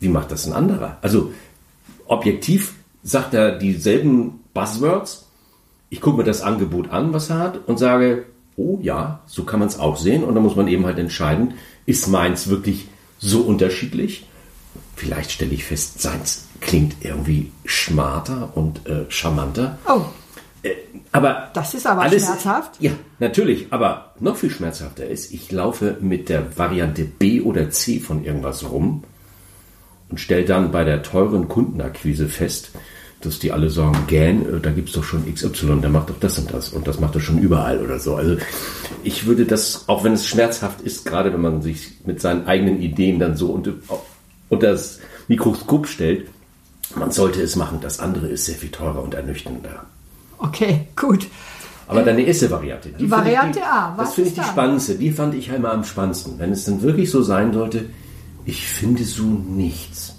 wie 0.00 0.08
macht 0.08 0.30
das 0.30 0.46
ein 0.46 0.52
anderer. 0.52 0.98
Also 1.00 1.32
objektiv 2.06 2.74
sagt 3.02 3.34
er 3.34 3.56
dieselben 3.56 4.40
Buzzwords. 4.52 5.26
Ich 5.90 6.00
gucke 6.00 6.18
mir 6.18 6.24
das 6.24 6.42
Angebot 6.42 6.90
an, 6.90 7.12
was 7.12 7.30
er 7.30 7.38
hat, 7.38 7.68
und 7.68 7.78
sage, 7.78 8.26
oh 8.56 8.78
ja, 8.82 9.20
so 9.26 9.44
kann 9.44 9.60
man 9.60 9.68
es 9.68 9.78
auch 9.78 9.96
sehen. 9.96 10.24
Und 10.24 10.34
dann 10.34 10.42
muss 10.42 10.56
man 10.56 10.68
eben 10.68 10.84
halt 10.86 10.98
entscheiden, 10.98 11.54
ist 11.86 12.08
meins 12.08 12.48
wirklich 12.48 12.88
so 13.18 13.42
unterschiedlich? 13.42 14.26
Vielleicht 14.96 15.30
stelle 15.30 15.52
ich 15.52 15.64
fest, 15.64 16.00
seins 16.00 16.46
klingt 16.60 16.96
irgendwie 17.00 17.52
schmarter 17.64 18.56
und 18.56 18.86
äh, 18.86 19.04
charmanter. 19.08 19.78
Oh, 19.88 20.06
Aber 21.12 21.50
Das 21.54 21.72
ist 21.74 21.86
aber 21.86 22.08
schmerzhaft. 22.08 22.72
Ja, 22.80 22.92
natürlich. 23.18 23.68
Aber 23.70 24.12
noch 24.20 24.36
viel 24.36 24.50
schmerzhafter 24.50 25.06
ist, 25.06 25.32
ich 25.32 25.50
laufe 25.50 25.96
mit 26.00 26.28
der 26.28 26.58
Variante 26.58 27.04
B 27.04 27.40
oder 27.40 27.70
C 27.70 28.00
von 28.00 28.24
irgendwas 28.24 28.70
rum 28.70 29.04
und 30.10 30.20
stelle 30.20 30.44
dann 30.44 30.72
bei 30.72 30.84
der 30.84 31.02
teuren 31.02 31.48
Kundenakquise 31.48 32.28
fest, 32.28 32.70
dass 33.22 33.38
die 33.38 33.50
alle 33.50 33.70
sagen, 33.70 33.96
gähn, 34.06 34.56
äh, 34.56 34.60
da 34.60 34.70
gibt 34.70 34.88
es 34.90 34.94
doch 34.94 35.04
schon 35.04 35.32
XY, 35.32 35.80
der 35.80 35.90
macht 35.90 36.10
doch 36.10 36.20
das 36.20 36.38
und 36.38 36.52
das 36.52 36.70
und 36.70 36.86
das 36.86 37.00
macht 37.00 37.14
er 37.14 37.20
schon 37.20 37.38
überall 37.38 37.80
oder 37.80 37.98
so. 37.98 38.14
Also 38.14 38.36
ich 39.02 39.26
würde 39.26 39.46
das, 39.46 39.88
auch 39.88 40.04
wenn 40.04 40.12
es 40.12 40.26
schmerzhaft 40.26 40.80
ist, 40.82 41.06
gerade 41.06 41.32
wenn 41.32 41.40
man 41.40 41.62
sich 41.62 41.92
mit 42.04 42.20
seinen 42.20 42.46
eigenen 42.46 42.80
Ideen 42.80 43.18
dann 43.18 43.36
so 43.36 43.48
unter, 43.48 43.72
unter 44.48 44.70
das 44.70 45.00
Mikroskop 45.28 45.86
stellt, 45.86 46.28
man 46.94 47.10
sollte 47.10 47.40
es 47.40 47.56
machen. 47.56 47.78
Das 47.80 48.00
andere 48.00 48.28
ist 48.28 48.44
sehr 48.44 48.54
viel 48.54 48.70
teurer 48.70 49.02
und 49.02 49.14
ernüchternder. 49.14 49.86
Okay, 50.38 50.88
gut. 50.96 51.26
Aber 51.88 52.02
deine 52.02 52.22
erste 52.22 52.50
Variante. 52.50 52.88
Die 52.90 53.10
Variante 53.10 53.60
die, 53.60 53.64
A, 53.64 53.94
was 53.96 54.08
Das 54.08 54.14
finde 54.14 54.28
ich 54.30 54.34
die 54.34 54.40
da? 54.40 54.46
spannendste. 54.46 54.94
Die 54.96 55.12
fand 55.12 55.34
ich 55.34 55.50
einmal 55.52 55.72
am 55.72 55.84
spannendsten. 55.84 56.38
Wenn 56.38 56.50
es 56.52 56.64
dann 56.64 56.82
wirklich 56.82 57.10
so 57.10 57.22
sein 57.22 57.52
sollte, 57.52 57.84
ich 58.44 58.66
finde 58.66 59.04
so 59.04 59.22
nichts. 59.22 60.14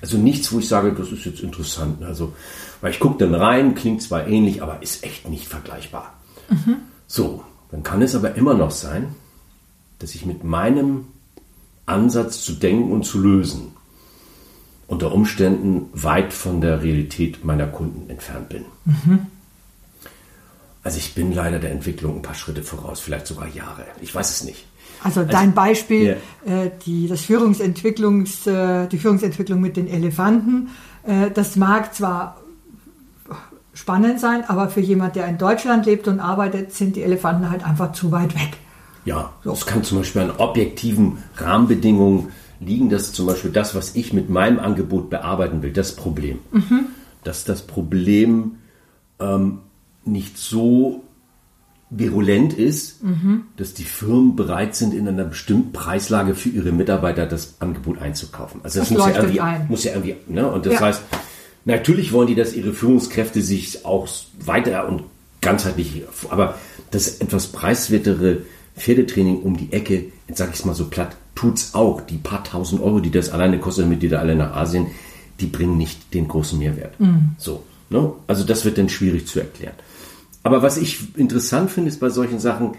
Also 0.00 0.16
nichts, 0.16 0.52
wo 0.52 0.58
ich 0.58 0.68
sage, 0.68 0.92
das 0.92 1.12
ist 1.12 1.24
jetzt 1.24 1.40
interessant. 1.40 2.02
Also, 2.02 2.32
weil 2.80 2.90
ich 2.90 2.98
gucke 3.00 3.18
dann 3.18 3.34
rein, 3.34 3.74
klingt 3.74 4.02
zwar 4.02 4.26
ähnlich, 4.26 4.62
aber 4.62 4.82
ist 4.82 5.04
echt 5.04 5.28
nicht 5.28 5.46
vergleichbar. 5.46 6.14
Mhm. 6.48 6.76
So, 7.06 7.44
dann 7.70 7.82
kann 7.82 8.02
es 8.02 8.14
aber 8.14 8.34
immer 8.34 8.54
noch 8.54 8.70
sein, 8.70 9.14
dass 9.98 10.14
ich 10.14 10.26
mit 10.26 10.44
meinem 10.44 11.06
Ansatz 11.86 12.42
zu 12.42 12.52
denken 12.54 12.90
und 12.90 13.04
zu 13.04 13.20
lösen 13.20 13.72
unter 14.88 15.12
Umständen 15.12 15.88
weit 15.94 16.32
von 16.32 16.60
der 16.60 16.82
Realität 16.82 17.44
meiner 17.44 17.66
Kunden 17.66 18.10
entfernt 18.10 18.48
bin. 18.50 18.64
Mhm. 18.84 19.26
Also 20.84 20.98
ich 20.98 21.14
bin 21.14 21.32
leider 21.32 21.58
der 21.58 21.70
Entwicklung 21.70 22.16
ein 22.16 22.22
paar 22.22 22.34
Schritte 22.34 22.62
voraus, 22.62 23.00
vielleicht 23.00 23.26
sogar 23.26 23.48
Jahre. 23.48 23.84
Ich 24.00 24.14
weiß 24.14 24.30
es 24.30 24.44
nicht. 24.44 24.66
Also, 25.04 25.20
also 25.20 25.32
dein 25.32 25.54
Beispiel, 25.54 26.18
ja. 26.46 26.64
äh, 26.64 26.70
die, 26.84 27.08
das 27.08 27.22
Führungsentwicklungs, 27.22 28.46
äh, 28.46 28.86
die 28.88 28.98
Führungsentwicklung 28.98 29.60
mit 29.60 29.76
den 29.76 29.88
Elefanten, 29.88 30.70
äh, 31.04 31.30
das 31.30 31.56
mag 31.56 31.94
zwar 31.94 32.40
spannend 33.74 34.20
sein, 34.20 34.44
aber 34.48 34.68
für 34.68 34.80
jemand, 34.80 35.16
der 35.16 35.26
in 35.26 35.38
Deutschland 35.38 35.86
lebt 35.86 36.06
und 36.08 36.20
arbeitet, 36.20 36.72
sind 36.72 36.96
die 36.96 37.02
Elefanten 37.02 37.50
halt 37.50 37.64
einfach 37.64 37.92
zu 37.92 38.12
weit 38.12 38.34
weg. 38.34 38.56
Ja, 39.04 39.32
so. 39.42 39.50
das 39.50 39.66
kann 39.66 39.82
zum 39.82 39.98
Beispiel 39.98 40.22
an 40.22 40.30
objektiven 40.30 41.18
Rahmenbedingungen 41.36 42.28
liegen, 42.60 42.90
dass 42.90 43.12
zum 43.12 43.26
Beispiel 43.26 43.50
das, 43.50 43.74
was 43.74 43.96
ich 43.96 44.12
mit 44.12 44.30
meinem 44.30 44.60
Angebot 44.60 45.10
bearbeiten 45.10 45.62
will, 45.62 45.72
das 45.72 45.96
Problem, 45.96 46.38
mhm. 46.52 46.86
dass 47.24 47.44
das 47.44 47.62
Problem 47.62 48.58
ähm, 49.18 49.58
nicht 50.04 50.38
so 50.38 51.02
virulent 51.90 52.54
ist, 52.54 53.04
mhm. 53.04 53.42
dass 53.56 53.74
die 53.74 53.84
Firmen 53.84 54.34
bereit 54.34 54.74
sind, 54.74 54.94
in 54.94 55.06
einer 55.06 55.24
bestimmten 55.24 55.72
Preislage 55.72 56.34
für 56.34 56.48
ihre 56.48 56.72
Mitarbeiter 56.72 57.26
das 57.26 57.56
Angebot 57.60 58.00
einzukaufen. 58.00 58.60
Also 58.64 58.80
das, 58.80 58.88
das 58.88 58.98
muss, 58.98 59.06
ja 59.06 59.16
irgendwie, 59.16 59.40
ein. 59.40 59.66
muss 59.68 59.84
ja 59.84 59.92
irgendwie, 59.92 60.16
ne? 60.26 60.50
Und 60.50 60.64
das 60.64 60.74
ja. 60.74 60.80
heißt, 60.80 61.02
natürlich 61.66 62.12
wollen 62.12 62.28
die, 62.28 62.34
dass 62.34 62.54
ihre 62.54 62.72
Führungskräfte 62.72 63.42
sich 63.42 63.84
auch 63.84 64.08
weiter 64.40 64.88
und 64.88 65.04
ganzheitlich, 65.42 66.04
aber 66.30 66.58
das 66.90 67.18
etwas 67.18 67.48
preiswertere 67.48 68.38
Pferdetraining 68.76 69.42
um 69.42 69.56
die 69.56 69.72
Ecke, 69.72 70.06
jetzt 70.28 70.38
sage 70.38 70.52
ich 70.54 70.60
es 70.60 70.64
mal 70.64 70.74
so 70.74 70.86
platt, 70.86 71.16
tut's 71.34 71.74
auch. 71.74 72.00
Die 72.00 72.16
paar 72.16 72.42
tausend 72.42 72.80
Euro, 72.80 73.00
die 73.00 73.10
das 73.10 73.30
alleine 73.30 73.58
kostet, 73.58 73.84
damit 73.84 74.02
die 74.02 74.08
da 74.08 74.20
alle 74.20 74.34
nach 74.34 74.56
Asien, 74.56 74.86
die 75.40 75.46
bringen 75.46 75.76
nicht 75.76 76.14
den 76.14 76.28
großen 76.28 76.58
Mehrwert. 76.58 76.98
Mhm. 76.98 77.32
So, 77.36 77.64
ne? 77.90 78.12
Also 78.26 78.44
das 78.44 78.64
wird 78.64 78.78
dann 78.78 78.88
schwierig 78.88 79.26
zu 79.26 79.40
erklären. 79.40 79.74
Aber 80.42 80.62
was 80.62 80.76
ich 80.76 81.16
interessant 81.16 81.70
finde, 81.70 81.88
ist 81.88 82.00
bei 82.00 82.10
solchen 82.10 82.40
Sachen, 82.40 82.72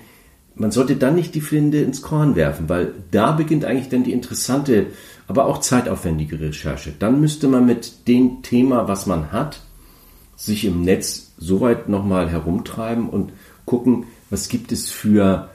man 0.56 0.72
sollte 0.72 0.96
dann 0.96 1.16
nicht 1.16 1.34
die 1.34 1.42
Flinte 1.42 1.78
ins 1.78 2.02
Korn 2.02 2.36
werfen, 2.36 2.70
weil 2.70 2.94
da 3.12 3.32
beginnt 3.32 3.66
eigentlich 3.66 3.90
dann 3.90 4.04
die 4.04 4.14
interessante, 4.14 4.88
aber 5.28 5.46
auch 5.46 5.60
zeitaufwendige 5.60 6.40
Recherche. 6.40 6.94
Dann 6.98 7.20
müsste 7.20 7.48
man 7.48 7.66
mit 7.66 8.08
dem 8.08 8.44
Thema, 8.44 8.88
was 8.88 9.08
man 9.08 9.32
hat, 9.32 9.62
sich 10.36 10.66
im 10.66 10.82
Netz 10.82 11.32
soweit 11.38 11.90
nochmal 11.90 12.30
herumtreiben 12.30 13.10
und 13.10 13.32
gucken, 13.66 14.06
was 14.30 14.50
gibt 14.50 14.72
es 14.72 14.92
für 14.92 15.50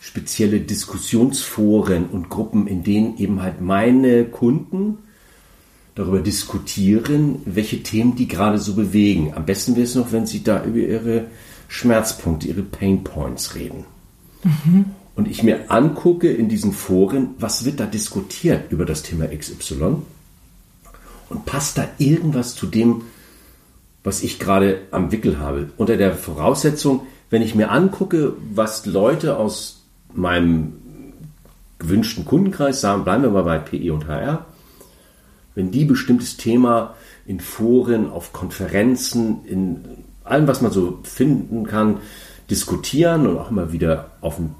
spezielle 0.00 0.60
Diskussionsforen 0.60 2.06
und 2.06 2.28
Gruppen, 2.28 2.66
in 2.66 2.84
denen 2.84 3.18
eben 3.18 3.42
halt 3.42 3.60
meine 3.60 4.24
Kunden 4.24 4.98
darüber 5.94 6.20
diskutieren, 6.20 7.42
welche 7.44 7.82
Themen 7.82 8.14
die 8.14 8.28
gerade 8.28 8.58
so 8.58 8.74
bewegen. 8.74 9.34
Am 9.34 9.44
besten 9.44 9.74
wäre 9.74 9.84
es 9.84 9.96
noch, 9.96 10.12
wenn 10.12 10.26
sie 10.26 10.44
da 10.44 10.64
über 10.64 10.78
ihre 10.78 11.26
Schmerzpunkte, 11.68 12.48
ihre 12.48 12.62
Pain 12.62 13.04
Points 13.04 13.54
reden. 13.54 13.84
Mhm. 14.42 14.86
Und 15.14 15.28
ich 15.28 15.42
mir 15.42 15.70
angucke 15.70 16.32
in 16.32 16.48
diesen 16.48 16.72
Foren, 16.72 17.30
was 17.38 17.64
wird 17.64 17.80
da 17.80 17.86
diskutiert 17.86 18.70
über 18.70 18.84
das 18.84 19.02
Thema 19.02 19.26
XY 19.26 19.96
und 21.28 21.44
passt 21.44 21.78
da 21.78 21.88
irgendwas 21.98 22.54
zu 22.54 22.66
dem, 22.66 23.02
was 24.04 24.22
ich 24.22 24.38
gerade 24.38 24.82
am 24.90 25.12
Wickel 25.12 25.38
habe. 25.38 25.70
Unter 25.76 25.96
der 25.96 26.14
Voraussetzung, 26.14 27.02
wenn 27.30 27.42
ich 27.42 27.54
mir 27.54 27.70
angucke, 27.70 28.32
was 28.54 28.86
Leute 28.86 29.36
aus 29.36 29.82
meinem 30.14 30.74
gewünschten 31.78 32.24
Kundenkreis 32.24 32.80
sagen, 32.80 33.04
bleiben 33.04 33.22
wir 33.22 33.30
mal 33.30 33.42
bei 33.42 33.58
PE 33.58 33.92
und 33.92 34.06
HR, 34.06 34.46
wenn 35.54 35.70
die 35.70 35.84
bestimmtes 35.84 36.36
Thema 36.36 36.94
in 37.26 37.40
Foren, 37.40 38.08
auf 38.08 38.32
Konferenzen, 38.32 39.44
in 39.44 39.84
allem, 40.30 40.46
was 40.46 40.60
man 40.60 40.72
so 40.72 40.98
finden 41.02 41.66
kann, 41.66 41.98
diskutieren 42.50 43.26
und 43.26 43.38
auch 43.38 43.50
immer 43.50 43.72
wieder 43.72 44.10
auf 44.20 44.36
den 44.36 44.54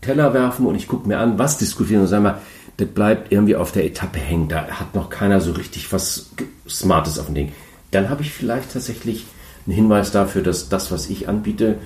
Teller 0.00 0.32
werfen 0.32 0.66
und 0.66 0.74
ich 0.74 0.88
gucke 0.88 1.08
mir 1.08 1.18
an, 1.18 1.38
was 1.38 1.58
diskutieren 1.58 2.02
und 2.02 2.08
sage 2.08 2.22
mal, 2.22 2.38
das 2.76 2.88
bleibt 2.88 3.32
irgendwie 3.32 3.56
auf 3.56 3.72
der 3.72 3.84
Etappe 3.84 4.20
hängen, 4.20 4.48
da 4.48 4.66
hat 4.66 4.94
noch 4.94 5.10
keiner 5.10 5.40
so 5.40 5.52
richtig 5.52 5.92
was 5.92 6.30
Smartes 6.68 7.18
auf 7.18 7.26
dem 7.26 7.34
Ding. 7.34 7.52
Dann 7.90 8.08
habe 8.08 8.22
ich 8.22 8.32
vielleicht 8.32 8.72
tatsächlich 8.72 9.26
einen 9.66 9.74
Hinweis 9.74 10.12
dafür, 10.12 10.42
dass 10.42 10.68
das, 10.68 10.92
was 10.92 11.10
ich 11.10 11.28
anbiete, 11.28 11.76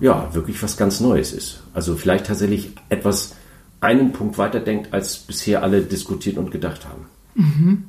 ja, 0.00 0.32
wirklich 0.32 0.62
was 0.62 0.76
ganz 0.76 1.00
Neues 1.00 1.32
ist. 1.32 1.62
Also 1.74 1.96
vielleicht 1.96 2.26
tatsächlich 2.26 2.72
etwas 2.88 3.34
einen 3.80 4.12
Punkt 4.12 4.38
weiter 4.38 4.60
denkt, 4.60 4.92
als 4.94 5.18
bisher 5.18 5.62
alle 5.62 5.82
diskutiert 5.82 6.38
und 6.38 6.50
gedacht 6.50 6.86
haben. 6.86 7.06
Mhm. 7.34 7.84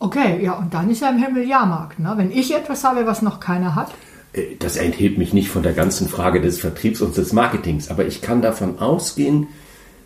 Okay, 0.00 0.42
ja, 0.44 0.52
und 0.54 0.72
dann 0.72 0.90
ist 0.90 1.00
ja 1.00 1.10
im 1.10 1.18
Himmel 1.18 1.48
Jahrmarkt. 1.48 1.98
Ne? 1.98 2.12
Wenn 2.16 2.30
ich 2.30 2.54
etwas 2.54 2.84
habe, 2.84 3.06
was 3.06 3.22
noch 3.22 3.40
keiner 3.40 3.74
hat. 3.74 3.92
Äh, 4.32 4.56
das 4.58 4.76
enthält 4.76 5.18
mich 5.18 5.32
nicht 5.32 5.48
von 5.48 5.62
der 5.62 5.72
ganzen 5.72 6.08
Frage 6.08 6.40
des 6.40 6.60
Vertriebs 6.60 7.00
und 7.00 7.16
des 7.16 7.32
Marketings, 7.32 7.90
aber 7.90 8.06
ich 8.06 8.20
kann 8.20 8.42
davon 8.42 8.78
ausgehen, 8.78 9.48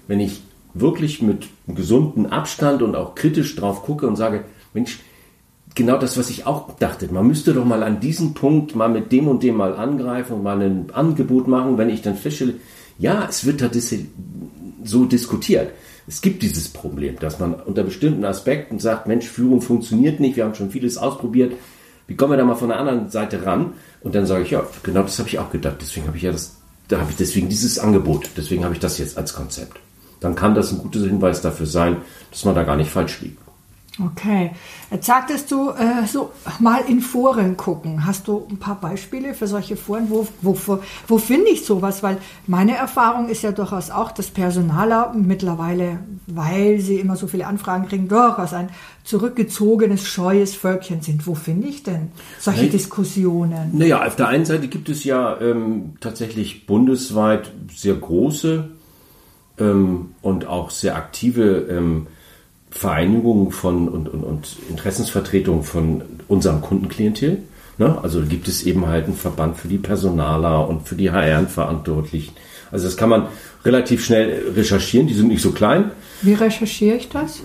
wenn 0.08 0.20
ich 0.20 0.42
wirklich 0.74 1.20
mit 1.20 1.48
gesundem 1.66 2.26
Abstand 2.26 2.82
und 2.82 2.96
auch 2.96 3.14
kritisch 3.14 3.54
drauf 3.56 3.82
gucke 3.82 4.06
und 4.06 4.16
sage, 4.16 4.44
Mensch, 4.72 5.00
genau 5.74 5.98
das, 5.98 6.18
was 6.18 6.30
ich 6.30 6.46
auch 6.46 6.74
dachte. 6.78 7.12
Man 7.12 7.26
müsste 7.26 7.52
doch 7.52 7.64
mal 7.64 7.82
an 7.82 8.00
diesem 8.00 8.34
Punkt 8.34 8.74
mal 8.74 8.88
mit 8.88 9.12
dem 9.12 9.28
und 9.28 9.42
dem 9.42 9.56
mal 9.56 9.76
angreifen 9.76 10.34
und 10.34 10.42
mal 10.42 10.60
ein 10.60 10.86
Angebot 10.92 11.48
machen, 11.48 11.78
wenn 11.78 11.90
ich 11.90 12.02
dann 12.02 12.16
feststelle, 12.16 12.54
ja, 12.98 13.26
es 13.28 13.44
wird 13.44 13.60
da 13.60 13.68
so 14.84 15.04
diskutiert. 15.04 15.70
Es 16.06 16.20
gibt 16.20 16.42
dieses 16.42 16.68
Problem, 16.68 17.18
dass 17.18 17.38
man 17.38 17.54
unter 17.54 17.84
bestimmten 17.84 18.24
Aspekten 18.24 18.78
sagt, 18.78 19.06
Mensch, 19.06 19.26
Führung 19.26 19.60
funktioniert 19.60 20.20
nicht, 20.20 20.36
wir 20.36 20.44
haben 20.44 20.54
schon 20.54 20.70
vieles 20.70 20.98
ausprobiert. 20.98 21.54
Wie 22.06 22.16
kommen 22.16 22.32
wir 22.32 22.36
da 22.36 22.44
mal 22.44 22.56
von 22.56 22.68
der 22.68 22.78
anderen 22.78 23.10
Seite 23.10 23.46
ran? 23.46 23.74
Und 24.00 24.14
dann 24.14 24.26
sage 24.26 24.42
ich, 24.42 24.50
ja, 24.50 24.66
genau 24.82 25.02
das 25.02 25.18
habe 25.18 25.28
ich 25.28 25.38
auch 25.38 25.50
gedacht. 25.50 25.76
Deswegen 25.80 26.06
habe 26.08 26.16
ich 26.16 26.24
ja 26.24 26.32
das, 26.32 26.56
da 26.88 27.00
habe 27.00 27.10
ich 27.10 27.16
deswegen 27.16 27.48
dieses 27.48 27.78
Angebot. 27.78 28.30
Deswegen 28.36 28.64
habe 28.64 28.74
ich 28.74 28.80
das 28.80 28.98
jetzt 28.98 29.16
als 29.16 29.34
Konzept. 29.34 29.78
Dann 30.20 30.34
kann 30.34 30.54
das 30.54 30.72
ein 30.72 30.78
guter 30.78 31.00
Hinweis 31.00 31.40
dafür 31.40 31.66
sein, 31.66 31.98
dass 32.30 32.44
man 32.44 32.54
da 32.54 32.64
gar 32.64 32.76
nicht 32.76 32.90
falsch 32.90 33.20
liegt. 33.20 33.41
Okay. 34.00 34.52
Jetzt 34.90 35.06
sagtest 35.06 35.50
du, 35.50 35.70
äh, 35.70 36.06
so 36.06 36.32
mal 36.60 36.82
in 36.88 37.00
Foren 37.00 37.58
gucken. 37.58 38.06
Hast 38.06 38.26
du 38.26 38.46
ein 38.50 38.56
paar 38.56 38.80
Beispiele 38.80 39.34
für 39.34 39.46
solche 39.46 39.76
Foren? 39.76 40.06
Wo, 40.08 40.26
wo, 40.40 40.56
wo 41.06 41.18
finde 41.18 41.50
ich 41.50 41.66
sowas? 41.66 42.02
Weil 42.02 42.16
meine 42.46 42.74
Erfahrung 42.74 43.28
ist 43.28 43.42
ja 43.42 43.52
durchaus 43.52 43.90
auch, 43.90 44.10
dass 44.10 44.30
Personaler 44.30 45.12
mittlerweile, 45.14 45.98
weil 46.26 46.80
sie 46.80 47.00
immer 47.00 47.16
so 47.16 47.26
viele 47.26 47.46
Anfragen 47.46 47.86
kriegen, 47.86 48.08
durchaus 48.08 48.54
ein 48.54 48.70
zurückgezogenes, 49.04 50.06
scheues 50.06 50.54
Völkchen 50.54 51.02
sind. 51.02 51.26
Wo 51.26 51.34
finde 51.34 51.68
ich 51.68 51.82
denn 51.82 52.12
solche 52.38 52.60
naja, 52.60 52.72
Diskussionen? 52.72 53.70
Naja, 53.74 54.06
auf 54.06 54.16
der 54.16 54.28
einen 54.28 54.46
Seite 54.46 54.68
gibt 54.68 54.88
es 54.88 55.04
ja 55.04 55.38
ähm, 55.38 55.96
tatsächlich 56.00 56.64
bundesweit 56.66 57.52
sehr 57.74 57.94
große 57.94 58.70
ähm, 59.58 60.14
und 60.22 60.46
auch 60.46 60.70
sehr 60.70 60.96
aktive 60.96 61.66
ähm, 61.68 62.06
Vereinigungen 62.72 63.52
von 63.52 63.88
und, 63.88 64.08
und, 64.08 64.24
und 64.24 64.56
Interessensvertretungen 64.68 65.62
von 65.62 66.02
unserem 66.26 66.62
Kundenklientel. 66.62 67.38
Ne? 67.78 67.98
Also 68.02 68.22
gibt 68.22 68.48
es 68.48 68.64
eben 68.64 68.86
halt 68.86 69.04
einen 69.04 69.14
Verband 69.14 69.58
für 69.58 69.68
die 69.68 69.78
Personaler 69.78 70.68
und 70.68 70.88
für 70.88 70.94
die 70.94 71.10
HR-Verantwortlichen. 71.10 72.34
Also 72.70 72.86
das 72.86 72.96
kann 72.96 73.10
man 73.10 73.26
relativ 73.64 74.04
schnell 74.04 74.52
recherchieren, 74.56 75.06
die 75.06 75.14
sind 75.14 75.28
nicht 75.28 75.42
so 75.42 75.52
klein. 75.52 75.90
Wie 76.22 76.32
recherchiere 76.32 76.96
ich 76.96 77.10
das? 77.10 77.42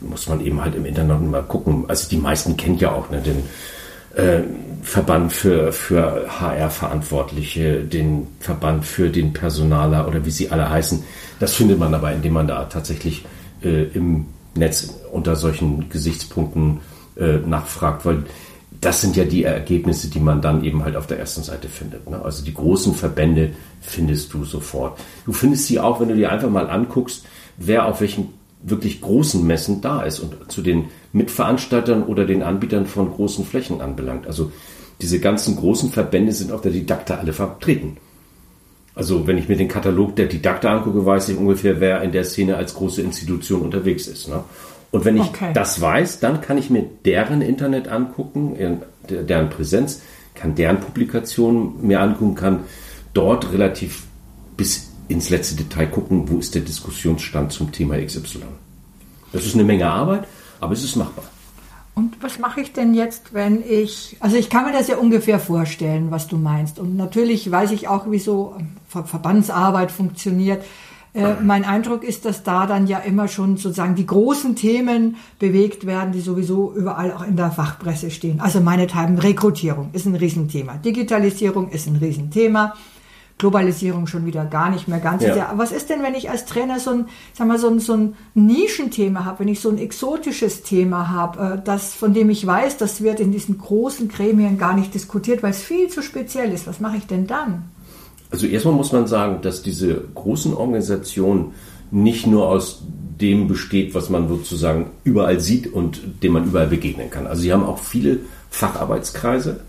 Muss 0.00 0.28
man 0.28 0.40
eben 0.40 0.62
halt 0.62 0.76
im 0.76 0.86
Internet 0.86 1.20
mal 1.20 1.42
gucken. 1.42 1.84
Also 1.88 2.08
die 2.08 2.16
meisten 2.16 2.56
kennen 2.56 2.78
ja 2.78 2.92
auch 2.92 3.10
ne, 3.10 3.20
den 3.20 3.42
äh, 4.14 4.42
Verband 4.82 5.32
für, 5.32 5.72
für 5.72 6.26
HR-Verantwortliche, 6.40 7.80
den 7.80 8.28
Verband 8.38 8.84
für 8.84 9.10
den 9.10 9.32
Personaler 9.32 10.06
oder 10.06 10.24
wie 10.24 10.30
sie 10.30 10.50
alle 10.50 10.70
heißen. 10.70 11.02
Das 11.40 11.54
findet 11.54 11.80
man 11.80 11.92
aber, 11.92 12.12
indem 12.12 12.34
man 12.34 12.46
da 12.46 12.64
tatsächlich 12.64 13.24
äh, 13.64 13.84
im 13.94 14.26
Netz 14.56 14.94
unter 15.12 15.36
solchen 15.36 15.88
Gesichtspunkten 15.88 16.80
äh, 17.16 17.38
nachfragt, 17.38 18.04
weil 18.04 18.24
das 18.80 19.00
sind 19.00 19.16
ja 19.16 19.24
die 19.24 19.44
Ergebnisse, 19.44 20.08
die 20.08 20.20
man 20.20 20.42
dann 20.42 20.64
eben 20.64 20.84
halt 20.84 20.96
auf 20.96 21.06
der 21.06 21.18
ersten 21.18 21.42
Seite 21.42 21.68
findet. 21.68 22.10
Ne? 22.10 22.20
Also 22.22 22.44
die 22.44 22.52
großen 22.52 22.94
Verbände 22.94 23.52
findest 23.80 24.32
du 24.34 24.44
sofort. 24.44 24.98
Du 25.24 25.32
findest 25.32 25.66
sie 25.66 25.80
auch, 25.80 26.00
wenn 26.00 26.08
du 26.08 26.14
dir 26.14 26.30
einfach 26.30 26.50
mal 26.50 26.68
anguckst, 26.68 27.24
wer 27.56 27.86
auf 27.86 28.00
welchen 28.00 28.34
wirklich 28.62 29.00
großen 29.00 29.46
Messen 29.46 29.80
da 29.80 30.02
ist 30.02 30.18
und 30.20 30.50
zu 30.50 30.60
den 30.60 30.86
Mitveranstaltern 31.12 32.02
oder 32.02 32.26
den 32.26 32.42
Anbietern 32.42 32.86
von 32.86 33.10
großen 33.10 33.44
Flächen 33.44 33.80
anbelangt. 33.80 34.26
Also 34.26 34.50
diese 35.00 35.20
ganzen 35.20 35.56
großen 35.56 35.90
Verbände 35.90 36.32
sind 36.32 36.52
auf 36.52 36.62
der 36.62 36.72
Didakta 36.72 37.16
alle 37.16 37.32
vertreten. 37.32 37.98
Also 38.96 39.26
wenn 39.26 39.36
ich 39.36 39.46
mir 39.48 39.56
den 39.56 39.68
Katalog 39.68 40.16
der 40.16 40.26
Didakta 40.26 40.74
angucke, 40.74 41.04
weiß 41.04 41.28
ich 41.28 41.36
ungefähr, 41.36 41.80
wer 41.80 42.02
in 42.02 42.12
der 42.12 42.24
Szene 42.24 42.56
als 42.56 42.74
große 42.74 43.02
Institution 43.02 43.60
unterwegs 43.60 44.06
ist. 44.06 44.26
Ne? 44.26 44.42
Und 44.90 45.04
wenn 45.04 45.18
ich 45.18 45.28
okay. 45.28 45.52
das 45.52 45.80
weiß, 45.82 46.20
dann 46.20 46.40
kann 46.40 46.56
ich 46.56 46.70
mir 46.70 46.82
deren 47.04 47.42
Internet 47.42 47.88
angucken, 47.88 48.80
deren 49.08 49.50
Präsenz, 49.50 50.00
kann 50.34 50.54
deren 50.54 50.80
Publikationen 50.80 51.86
mir 51.86 52.00
angucken, 52.00 52.34
kann 52.34 52.60
dort 53.12 53.52
relativ 53.52 54.04
bis 54.56 54.90
ins 55.08 55.28
letzte 55.28 55.56
Detail 55.56 55.88
gucken, 55.88 56.30
wo 56.30 56.38
ist 56.38 56.54
der 56.54 56.62
Diskussionsstand 56.62 57.52
zum 57.52 57.72
Thema 57.72 58.02
XY. 58.02 58.40
Das 59.30 59.44
ist 59.44 59.54
eine 59.54 59.64
Menge 59.64 59.86
Arbeit, 59.86 60.26
aber 60.58 60.72
es 60.72 60.82
ist 60.82 60.96
machbar. 60.96 61.24
Und 61.96 62.22
was 62.22 62.38
mache 62.38 62.60
ich 62.60 62.74
denn 62.74 62.92
jetzt, 62.92 63.32
wenn 63.32 63.62
ich, 63.66 64.18
also 64.20 64.36
ich 64.36 64.50
kann 64.50 64.66
mir 64.66 64.72
das 64.72 64.86
ja 64.86 64.98
ungefähr 64.98 65.38
vorstellen, 65.38 66.10
was 66.10 66.28
du 66.28 66.36
meinst. 66.36 66.78
Und 66.78 66.94
natürlich 66.94 67.50
weiß 67.50 67.70
ich 67.70 67.88
auch, 67.88 68.10
wie 68.10 68.18
so 68.18 68.54
Verbandsarbeit 68.86 69.90
funktioniert. 69.90 70.62
Äh, 71.14 71.36
mein 71.42 71.64
Eindruck 71.64 72.04
ist, 72.04 72.26
dass 72.26 72.42
da 72.42 72.66
dann 72.66 72.86
ja 72.86 72.98
immer 72.98 73.28
schon 73.28 73.56
sozusagen 73.56 73.94
die 73.94 74.04
großen 74.04 74.56
Themen 74.56 75.16
bewegt 75.38 75.86
werden, 75.86 76.12
die 76.12 76.20
sowieso 76.20 76.70
überall 76.74 77.14
auch 77.14 77.26
in 77.26 77.36
der 77.36 77.50
Fachpresse 77.50 78.10
stehen. 78.10 78.40
Also 78.40 78.60
meinethalben 78.60 79.18
Rekrutierung 79.18 79.88
ist 79.94 80.04
ein 80.04 80.16
Riesenthema. 80.16 80.74
Digitalisierung 80.74 81.70
ist 81.70 81.86
ein 81.86 81.96
Riesenthema. 81.96 82.74
Globalisierung 83.38 84.06
schon 84.06 84.24
wieder 84.24 84.46
gar 84.46 84.70
nicht 84.70 84.88
mehr 84.88 84.98
ganz. 84.98 85.22
Ja. 85.22 85.34
Sehr. 85.34 85.52
Was 85.56 85.70
ist 85.70 85.90
denn, 85.90 86.02
wenn 86.02 86.14
ich 86.14 86.30
als 86.30 86.46
Trainer 86.46 86.80
so 86.80 86.90
ein, 86.90 87.04
sag 87.34 87.46
mal, 87.46 87.58
so 87.58 87.68
ein, 87.68 87.80
so 87.80 87.92
ein 87.92 88.14
Nischenthema 88.34 89.24
habe, 89.26 89.40
wenn 89.40 89.48
ich 89.48 89.60
so 89.60 89.68
ein 89.68 89.78
exotisches 89.78 90.62
Thema 90.62 91.10
habe, 91.10 91.56
äh, 91.58 91.62
das, 91.62 91.92
von 91.92 92.14
dem 92.14 92.30
ich 92.30 92.46
weiß, 92.46 92.78
das 92.78 93.02
wird 93.02 93.20
in 93.20 93.32
diesen 93.32 93.58
großen 93.58 94.08
Gremien 94.08 94.56
gar 94.56 94.74
nicht 94.74 94.94
diskutiert, 94.94 95.42
weil 95.42 95.50
es 95.50 95.62
viel 95.62 95.88
zu 95.88 96.02
speziell 96.02 96.50
ist. 96.52 96.66
Was 96.66 96.80
mache 96.80 96.96
ich 96.96 97.06
denn 97.06 97.26
dann? 97.26 97.64
Also 98.30 98.46
erstmal 98.46 98.74
muss 98.74 98.92
man 98.92 99.06
sagen, 99.06 99.42
dass 99.42 99.62
diese 99.62 100.02
großen 100.14 100.54
Organisationen 100.54 101.52
nicht 101.90 102.26
nur 102.26 102.48
aus 102.48 102.82
dem 103.20 103.48
besteht, 103.48 103.94
was 103.94 104.10
man 104.10 104.28
sozusagen 104.28 104.90
überall 105.04 105.40
sieht 105.40 105.72
und 105.72 106.22
dem 106.22 106.32
man 106.32 106.44
überall 106.44 106.66
begegnen 106.66 107.10
kann. 107.10 107.26
Also 107.26 107.42
sie 107.42 107.52
haben 107.52 107.64
auch 107.64 107.78
viele 107.78 108.20
Facharbeitskreise, 108.50 109.60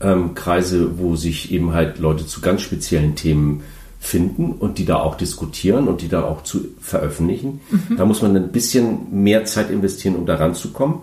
ähm, 0.00 0.34
Kreise, 0.34 0.98
wo 0.98 1.16
sich 1.16 1.52
eben 1.52 1.72
halt 1.72 1.98
Leute 1.98 2.26
zu 2.26 2.40
ganz 2.40 2.62
speziellen 2.62 3.14
Themen 3.14 3.62
finden 3.98 4.52
und 4.52 4.78
die 4.78 4.84
da 4.84 4.96
auch 4.96 5.16
diskutieren 5.16 5.88
und 5.88 6.02
die 6.02 6.08
da 6.08 6.22
auch 6.22 6.42
zu 6.42 6.68
veröffentlichen. 6.80 7.60
Mhm. 7.70 7.96
Da 7.96 8.04
muss 8.04 8.22
man 8.22 8.36
ein 8.36 8.52
bisschen 8.52 9.22
mehr 9.22 9.44
Zeit 9.44 9.70
investieren, 9.70 10.16
um 10.16 10.26
da 10.26 10.36
ranzukommen. 10.36 10.98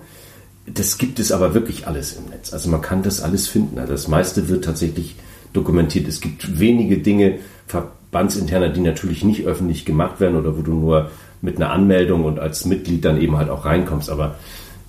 Das 0.66 0.98
gibt 0.98 1.20
es 1.20 1.32
aber 1.32 1.54
wirklich 1.54 1.88
alles 1.88 2.14
im 2.14 2.26
Netz. 2.30 2.54
Also 2.54 2.70
man 2.70 2.82
kann 2.82 3.04
das 3.04 3.22
alles 3.22 3.48
finden. 3.48 3.78
Also 3.80 3.92
das 3.92 4.08
meiste 4.08 4.48
wird 4.48 4.64
tatsächlich 4.64 5.16
dokumentiert. 5.52 6.08
Es 6.08 6.22
gibt 6.22 6.60
wenige 6.60 7.00
Dinge, 7.00 7.40
verbandsinterner, 7.68 8.70
die 8.70 8.82
natürlich 8.82 9.24
nicht 9.24 9.46
öffentlich 9.46 9.86
gemacht 9.86 10.20
werden 10.20 10.38
oder 10.38 10.58
wo 10.58 10.62
du 10.62 10.74
nur 10.74 11.12
mit 11.42 11.58
einer 11.58 11.72
Anmeldung 11.72 12.24
und 12.24 12.40
als 12.40 12.66
Mitglied 12.66 13.04
dann 13.04 13.20
eben 13.20 13.36
halt 13.36 13.50
auch 13.50 13.66
reinkommst. 13.66 14.10
Aber 14.10 14.36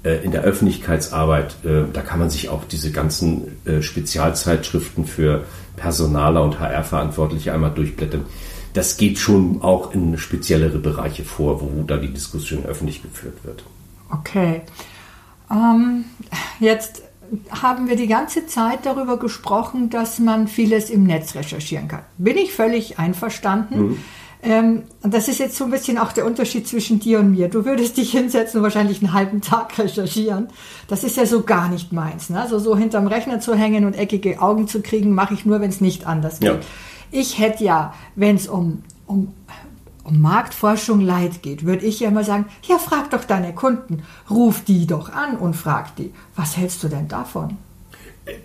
in 0.05 0.33
der 0.33 0.43
Öffentlichkeitsarbeit, 0.43 1.57
äh, 1.65 1.85
da 1.93 2.03
kann 2.03 2.19
man 2.19 2.31
sich 2.31 2.49
auch 2.49 2.65
diese 2.65 2.93
ganzen 2.93 3.57
äh, 3.65 3.81
Spezialzeitschriften 3.83 5.07
für 5.07 5.45
Personaler 5.77 6.43
und 6.43 6.61
HR-Verantwortliche 6.61 7.53
einmal 7.53 7.71
durchblättern. 7.71 8.27
Das 8.75 8.97
geht 8.97 9.19
schon 9.19 9.63
auch 9.63 9.95
in 9.95 10.19
speziellere 10.19 10.79
Bereiche 10.79 11.25
vor, 11.25 11.61
wo 11.61 11.83
da 11.85 11.97
die 11.97 12.13
Diskussion 12.13 12.67
öffentlich 12.67 13.03
geführt 13.03 13.45
wird. 13.45 13.65
Okay. 14.11 14.63
Ähm, 15.51 16.05
jetzt 16.61 17.03
haben 17.51 17.89
wir 17.89 17.97
die 17.97 18.07
ganze 18.07 18.47
Zeit 18.47 18.81
darüber 18.85 19.19
gesprochen, 19.19 19.91
dass 19.91 20.19
man 20.19 20.49
vieles 20.49 20.91
im 20.91 21.05
Netz 21.05 21.35
recherchieren 21.35 21.89
kann. 21.89 22.03
Bin 22.19 22.37
ich 22.37 22.53
völlig 22.53 22.99
einverstanden. 22.99 23.79
Mhm. 23.81 23.99
Ähm, 24.45 24.83
das 25.03 25.29
ist 25.29 25.39
jetzt 25.39 25.57
so 25.57 25.65
ein 25.65 25.71
bisschen 25.71 25.97
auch 25.97 26.13
der 26.13 26.27
Unterschied 26.27 26.69
zwischen 26.69 27.01
dir 27.01 27.21
und 27.21 27.31
mir. 27.31 27.49
Du 27.49 27.65
würdest 27.65 27.97
dich 27.97 28.11
hinsetzen 28.11 28.59
und 28.59 28.63
wahrscheinlich 28.63 29.03
einen 29.03 29.15
halben 29.15 29.41
Tag 29.41 29.79
recherchieren. 29.79 30.49
Das 30.87 31.03
ist 31.03 31.17
ja 31.17 31.25
so 31.25 31.43
gar 31.43 31.69
nicht 31.69 31.93
meins. 31.93 32.29
Ne? 32.29 32.41
Also 32.41 32.59
so 32.59 32.77
hinterm 32.77 33.07
Rechner 33.07 33.41
zu 33.41 33.55
hängen 33.55 33.87
und 33.87 33.95
eckige 33.95 34.43
Augen 34.43 34.69
zu 34.69 34.83
kriegen, 34.83 35.15
mache 35.15 35.33
ich 35.33 35.47
nur, 35.47 35.61
wenn 35.61 35.71
es 35.71 35.81
nicht 35.81 36.07
anders 36.07 36.41
geht. 36.41 36.51
Ja. 36.51 36.59
Ich 37.11 37.39
hätte 37.39 37.65
ja, 37.65 37.95
wenn 38.17 38.37
es 38.37 38.47
um, 38.47 38.83
um 39.07 39.33
um 40.05 40.21
Marktforschung 40.21 41.01
Leid 41.01 41.43
geht, 41.43 41.65
würde 41.65 41.87
ich 41.87 42.01
ja 42.01 42.09
immer 42.09 42.25
sagen, 42.25 42.45
ja, 42.65 42.77
frag 42.77 43.11
doch 43.11 43.25
deine 43.25 43.55
Kunden, 43.55 44.03
ruf 44.29 44.63
die 44.63 44.87
doch 44.87 45.11
an 45.11 45.39
und 45.39 45.55
frag 45.55 45.97
die, 45.97 46.13
was 46.37 46.59
hältst 46.59 46.83
du 46.83 46.89
denn 46.89 47.09
davon? 47.09 47.57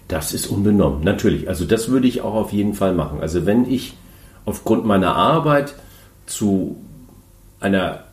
Das 0.07 0.33
ist 0.33 0.47
unbenommen, 0.47 1.03
natürlich. 1.03 1.49
Also 1.49 1.65
das 1.65 1.89
würde 1.89 2.07
ich 2.07 2.21
auch 2.21 2.33
auf 2.33 2.53
jeden 2.53 2.73
Fall 2.73 2.93
machen. 2.93 3.19
Also 3.19 3.45
wenn 3.45 3.69
ich 3.69 3.97
aufgrund 4.45 4.85
meiner 4.85 5.15
Arbeit 5.15 5.75
zu 6.29 6.77
einer 7.59 8.03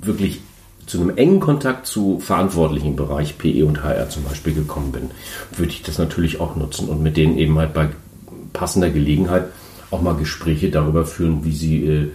wirklich 0.00 0.40
zu 0.86 1.00
einem 1.00 1.16
engen 1.16 1.40
Kontakt 1.40 1.86
zu 1.86 2.18
verantwortlichen 2.18 2.96
Bereich 2.96 3.36
PE 3.36 3.66
und 3.66 3.84
HR 3.84 4.08
zum 4.08 4.24
Beispiel 4.24 4.54
gekommen 4.54 4.92
bin, 4.92 5.10
würde 5.54 5.72
ich 5.72 5.82
das 5.82 5.98
natürlich 5.98 6.40
auch 6.40 6.56
nutzen 6.56 6.88
und 6.88 7.02
mit 7.02 7.16
denen 7.16 7.36
eben 7.36 7.58
halt 7.58 7.74
bei 7.74 7.88
passender 8.52 8.90
Gelegenheit 8.90 9.44
auch 9.90 10.00
mal 10.00 10.16
Gespräche 10.16 10.70
darüber 10.70 11.04
führen, 11.04 11.44
wie 11.44 11.52
sie 11.52 11.84
äh, 11.84 12.10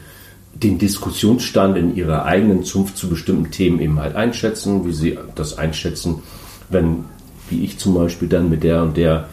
den 0.54 0.78
Diskussionsstand 0.78 1.78
in 1.78 1.96
ihrer 1.96 2.26
eigenen 2.26 2.64
Zunft 2.64 2.98
zu 2.98 3.10
bestimmten 3.10 3.52
Themen 3.52 3.80
eben 3.80 4.00
halt 4.00 4.16
einschätzen, 4.16 4.86
wie 4.86 4.94
sie 4.94 5.18
das 5.36 5.58
einschätzen, 5.58 6.22
wenn, 6.70 7.06
wie 7.50 7.64
ich 7.64 7.80
zum 7.80 7.94
Beispiel 7.96 8.28
dann 8.28 8.50
mit 8.50 8.64
der 8.64 8.84
und 8.84 8.98
der 8.98 9.30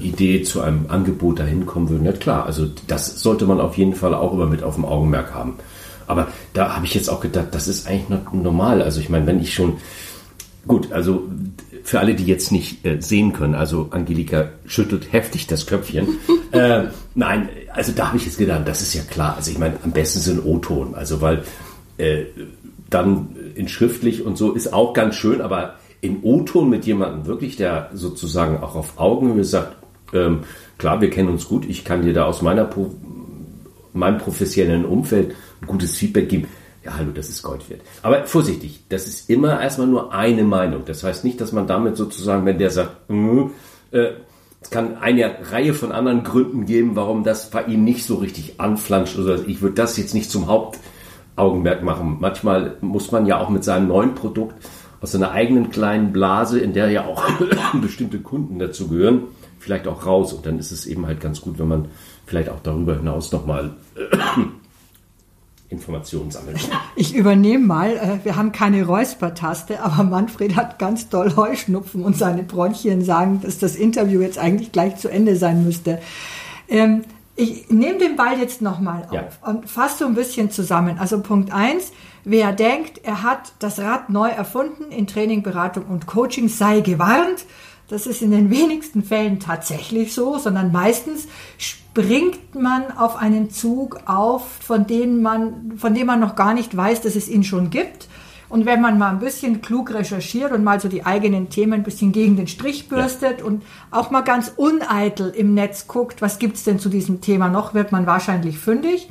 Idee 0.00 0.42
zu 0.42 0.60
einem 0.60 0.86
Angebot 0.88 1.38
dahin 1.38 1.66
kommen 1.66 1.88
würde. 1.88 2.04
Ja 2.04 2.12
klar, 2.12 2.46
also 2.46 2.66
das 2.86 3.20
sollte 3.20 3.46
man 3.46 3.60
auf 3.60 3.76
jeden 3.76 3.94
Fall 3.94 4.14
auch 4.14 4.32
immer 4.32 4.46
mit 4.46 4.62
auf 4.62 4.74
dem 4.74 4.84
Augenmerk 4.84 5.34
haben. 5.34 5.54
Aber 6.06 6.28
da 6.54 6.74
habe 6.74 6.86
ich 6.86 6.94
jetzt 6.94 7.08
auch 7.08 7.20
gedacht, 7.20 7.48
das 7.52 7.68
ist 7.68 7.86
eigentlich 7.86 8.18
normal. 8.32 8.82
Also 8.82 9.00
ich 9.00 9.08
meine, 9.08 9.26
wenn 9.26 9.40
ich 9.40 9.54
schon 9.54 9.76
gut, 10.66 10.90
also 10.92 11.28
für 11.82 12.00
alle, 12.00 12.14
die 12.14 12.24
jetzt 12.24 12.50
nicht 12.50 12.84
äh, 12.84 13.00
sehen 13.00 13.32
können, 13.32 13.54
also 13.54 13.88
Angelika 13.90 14.50
schüttelt 14.66 15.12
heftig 15.12 15.46
das 15.46 15.66
Köpfchen. 15.66 16.08
äh, 16.52 16.84
nein, 17.14 17.48
also 17.72 17.92
da 17.92 18.08
habe 18.08 18.16
ich 18.16 18.24
jetzt 18.24 18.38
gedacht, 18.38 18.66
das 18.66 18.82
ist 18.82 18.94
ja 18.94 19.02
klar. 19.02 19.36
Also 19.36 19.50
ich 19.50 19.58
meine, 19.58 19.76
am 19.84 19.92
besten 19.92 20.20
sind 20.20 20.44
O-Ton. 20.44 20.94
Also 20.94 21.20
weil 21.20 21.44
äh, 21.98 22.24
dann 22.90 23.36
in 23.54 23.68
schriftlich 23.68 24.24
und 24.24 24.38
so 24.38 24.52
ist 24.52 24.72
auch 24.72 24.94
ganz 24.94 25.14
schön, 25.14 25.40
aber 25.40 25.76
in 26.00 26.22
O-Ton 26.22 26.68
mit 26.70 26.86
jemandem 26.86 27.26
wirklich, 27.26 27.56
der 27.56 27.90
sozusagen 27.92 28.58
auch 28.62 28.74
auf 28.74 28.98
Augenhöhe 28.98 29.44
sagt, 29.44 29.76
ähm, 30.12 30.40
klar, 30.78 31.00
wir 31.00 31.10
kennen 31.10 31.28
uns 31.28 31.48
gut, 31.48 31.66
ich 31.68 31.84
kann 31.84 32.02
dir 32.02 32.12
da 32.12 32.24
aus 32.24 32.42
meiner 32.42 32.68
meinem 33.92 34.18
professionellen 34.18 34.84
Umfeld 34.84 35.34
ein 35.60 35.66
gutes 35.66 35.96
Feedback 35.96 36.28
geben 36.28 36.46
ja, 36.88 36.96
hallo, 36.96 37.10
das 37.12 37.28
ist 37.28 37.42
Gold 37.42 37.68
wert. 37.68 37.82
Aber 38.02 38.24
vorsichtig, 38.24 38.80
das 38.88 39.06
ist 39.06 39.28
immer 39.28 39.60
erstmal 39.60 39.88
nur 39.88 40.14
eine 40.14 40.44
Meinung. 40.44 40.82
Das 40.86 41.02
heißt 41.02 41.24
nicht, 41.24 41.40
dass 41.40 41.52
man 41.52 41.66
damit 41.66 41.96
sozusagen, 41.96 42.46
wenn 42.46 42.58
der 42.58 42.70
sagt, 42.70 43.10
mm, 43.10 43.46
äh, 43.90 44.12
es 44.60 44.70
kann 44.70 44.96
eine 44.96 45.36
Reihe 45.52 45.74
von 45.74 45.92
anderen 45.92 46.24
Gründen 46.24 46.66
geben, 46.66 46.96
warum 46.96 47.24
das 47.24 47.50
bei 47.50 47.64
ihm 47.64 47.84
nicht 47.84 48.04
so 48.04 48.16
richtig 48.16 48.54
anflanscht. 48.58 49.16
Also 49.18 49.44
ich 49.46 49.60
würde 49.60 49.74
das 49.76 49.96
jetzt 49.96 50.14
nicht 50.14 50.30
zum 50.30 50.46
Hauptaugenmerk 50.46 51.82
machen. 51.82 52.16
Manchmal 52.20 52.76
muss 52.80 53.12
man 53.12 53.26
ja 53.26 53.38
auch 53.38 53.50
mit 53.50 53.64
seinem 53.64 53.88
neuen 53.88 54.14
Produkt 54.14 54.54
aus 55.00 55.12
seiner 55.12 55.30
eigenen 55.30 55.70
kleinen 55.70 56.12
Blase, 56.12 56.58
in 56.58 56.72
der 56.72 56.90
ja 56.90 57.06
auch 57.06 57.22
bestimmte 57.80 58.18
Kunden 58.18 58.58
dazu 58.58 58.88
gehören, 58.88 59.22
vielleicht 59.58 59.86
auch 59.86 60.06
raus. 60.06 60.32
Und 60.32 60.46
dann 60.46 60.58
ist 60.58 60.72
es 60.72 60.86
eben 60.86 61.06
halt 61.06 61.20
ganz 61.20 61.40
gut, 61.40 61.58
wenn 61.58 61.68
man 61.68 61.88
vielleicht 62.26 62.48
auch 62.48 62.60
darüber 62.62 62.96
hinaus 62.96 63.32
nochmal 63.32 63.70
Informationen 65.70 66.30
sammeln. 66.30 66.56
Ich 66.96 67.14
übernehme 67.14 67.66
mal, 67.66 67.90
äh, 67.90 68.24
wir 68.24 68.36
haben 68.36 68.52
keine 68.52 68.86
Räuspertaste, 68.86 69.82
aber 69.82 70.02
Manfred 70.02 70.56
hat 70.56 70.78
ganz 70.78 71.08
doll 71.10 71.36
Heuschnupfen 71.36 72.02
und 72.04 72.16
seine 72.16 72.42
Bronchien 72.42 73.04
sagen, 73.04 73.40
dass 73.42 73.58
das 73.58 73.76
Interview 73.76 74.20
jetzt 74.20 74.38
eigentlich 74.38 74.72
gleich 74.72 74.96
zu 74.96 75.08
Ende 75.08 75.36
sein 75.36 75.64
müsste. 75.64 76.00
Ähm, 76.68 77.02
ich 77.36 77.70
nehme 77.70 77.98
den 77.98 78.16
Ball 78.16 78.38
jetzt 78.38 78.62
nochmal 78.62 79.04
auf 79.04 79.12
ja. 79.12 79.28
und 79.42 79.68
fasse 79.70 79.98
so 79.98 80.06
ein 80.06 80.14
bisschen 80.14 80.50
zusammen. 80.50 80.98
Also 80.98 81.20
Punkt 81.20 81.52
eins: 81.52 81.92
wer 82.24 82.52
denkt, 82.52 83.00
er 83.04 83.22
hat 83.22 83.52
das 83.58 83.78
Rad 83.78 84.10
neu 84.10 84.28
erfunden 84.28 84.90
in 84.90 85.06
Training, 85.06 85.42
Beratung 85.42 85.86
und 85.86 86.06
Coaching, 86.06 86.48
sei 86.48 86.80
gewarnt. 86.80 87.46
Das 87.88 88.06
ist 88.06 88.20
in 88.20 88.30
den 88.30 88.50
wenigsten 88.50 89.02
Fällen 89.02 89.40
tatsächlich 89.40 90.12
so, 90.12 90.36
sondern 90.38 90.72
meistens 90.72 91.26
springt 91.56 92.54
man 92.54 92.96
auf 92.96 93.16
einen 93.16 93.50
Zug 93.50 94.00
auf, 94.06 94.46
von 94.60 94.86
dem 94.86 95.22
man, 95.22 95.72
von 95.78 95.94
dem 95.94 96.06
man 96.06 96.20
noch 96.20 96.36
gar 96.36 96.52
nicht 96.52 96.76
weiß, 96.76 97.00
dass 97.00 97.16
es 97.16 97.28
ihn 97.28 97.44
schon 97.44 97.70
gibt. 97.70 98.08
Und 98.50 98.64
wenn 98.64 98.80
man 98.80 98.98
mal 98.98 99.10
ein 99.10 99.18
bisschen 99.18 99.60
klug 99.60 99.92
recherchiert 99.92 100.52
und 100.52 100.64
mal 100.64 100.80
so 100.80 100.88
die 100.88 101.04
eigenen 101.04 101.50
Themen 101.50 101.74
ein 101.74 101.82
bisschen 101.82 102.12
gegen 102.12 102.36
den 102.36 102.46
Strich 102.46 102.88
bürstet 102.88 103.40
ja. 103.40 103.44
und 103.44 103.62
auch 103.90 104.10
mal 104.10 104.22
ganz 104.22 104.52
uneitel 104.56 105.30
im 105.30 105.54
Netz 105.54 105.86
guckt, 105.86 106.22
was 106.22 106.38
gibt's 106.38 106.64
denn 106.64 106.78
zu 106.78 106.88
diesem 106.88 107.20
Thema 107.20 107.48
noch, 107.48 107.74
wird 107.74 107.92
man 107.92 108.06
wahrscheinlich 108.06 108.58
fündig. 108.58 109.10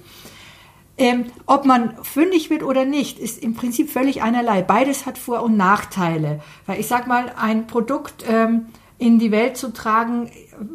Ähm, 0.97 1.25
ob 1.45 1.65
man 1.65 1.93
fündig 2.01 2.49
wird 2.49 2.63
oder 2.63 2.85
nicht, 2.85 3.19
ist 3.19 3.41
im 3.43 3.53
Prinzip 3.53 3.89
völlig 3.89 4.23
einerlei. 4.23 4.63
Beides 4.63 5.05
hat 5.05 5.17
Vor- 5.17 5.43
und 5.43 5.55
Nachteile. 5.55 6.41
Weil 6.65 6.79
ich 6.79 6.87
sag 6.87 7.07
mal, 7.07 7.31
ein 7.39 7.67
Produkt 7.67 8.25
ähm, 8.27 8.65
in 8.99 9.19
die 9.19 9.31
Welt 9.31 9.57
zu 9.57 9.71
tragen, 9.73 10.31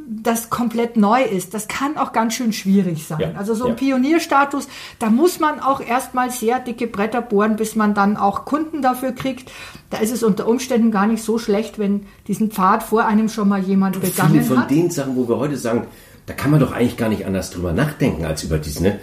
das 0.07 0.49
komplett 0.49 0.97
neu 0.97 1.23
ist, 1.25 1.55
das 1.55 1.67
kann 1.67 1.97
auch 1.97 2.13
ganz 2.13 2.35
schön 2.35 2.53
schwierig 2.53 3.05
sein. 3.05 3.19
Ja, 3.19 3.33
also 3.37 3.55
so 3.55 3.65
ein 3.65 3.71
ja. 3.71 3.75
Pionierstatus, 3.75 4.69
da 5.01 5.11
muss 5.11 5.41
man 5.41 5.59
auch 5.59 5.81
erstmal 5.81 6.31
sehr 6.31 6.61
dicke 6.61 6.87
Bretter 6.87 7.21
bohren, 7.21 7.57
bis 7.57 7.75
man 7.75 7.95
dann 7.95 8.17
auch 8.17 8.45
Kunden 8.45 8.81
dafür 8.81 9.11
kriegt. 9.11 9.51
Da 9.91 9.99
ist 9.99 10.13
es 10.13 10.23
unter 10.23 10.47
Umständen 10.47 10.93
gar 10.93 11.09
nicht 11.09 11.25
so 11.25 11.39
schlecht, 11.39 11.81
wenn 11.81 12.07
diesen 12.29 12.53
Pfad 12.53 12.85
vor 12.85 13.07
einem 13.07 13.29
schon 13.29 13.49
mal 13.49 13.61
jemand 13.61 14.01
begangen 14.01 14.31
Viele 14.31 14.45
von 14.45 14.69
den 14.69 14.91
Sachen, 14.91 15.17
wo 15.17 15.29
wir 15.29 15.39
heute 15.39 15.57
sagen, 15.57 15.89
da 16.27 16.35
kann 16.35 16.53
man 16.53 16.61
doch 16.61 16.71
eigentlich 16.71 16.97
gar 16.97 17.09
nicht 17.09 17.27
anders 17.27 17.51
drüber 17.51 17.73
nachdenken 17.73 18.25
als 18.25 18.45
über 18.45 18.59
diesen, 18.59 18.85
ne? 18.85 19.01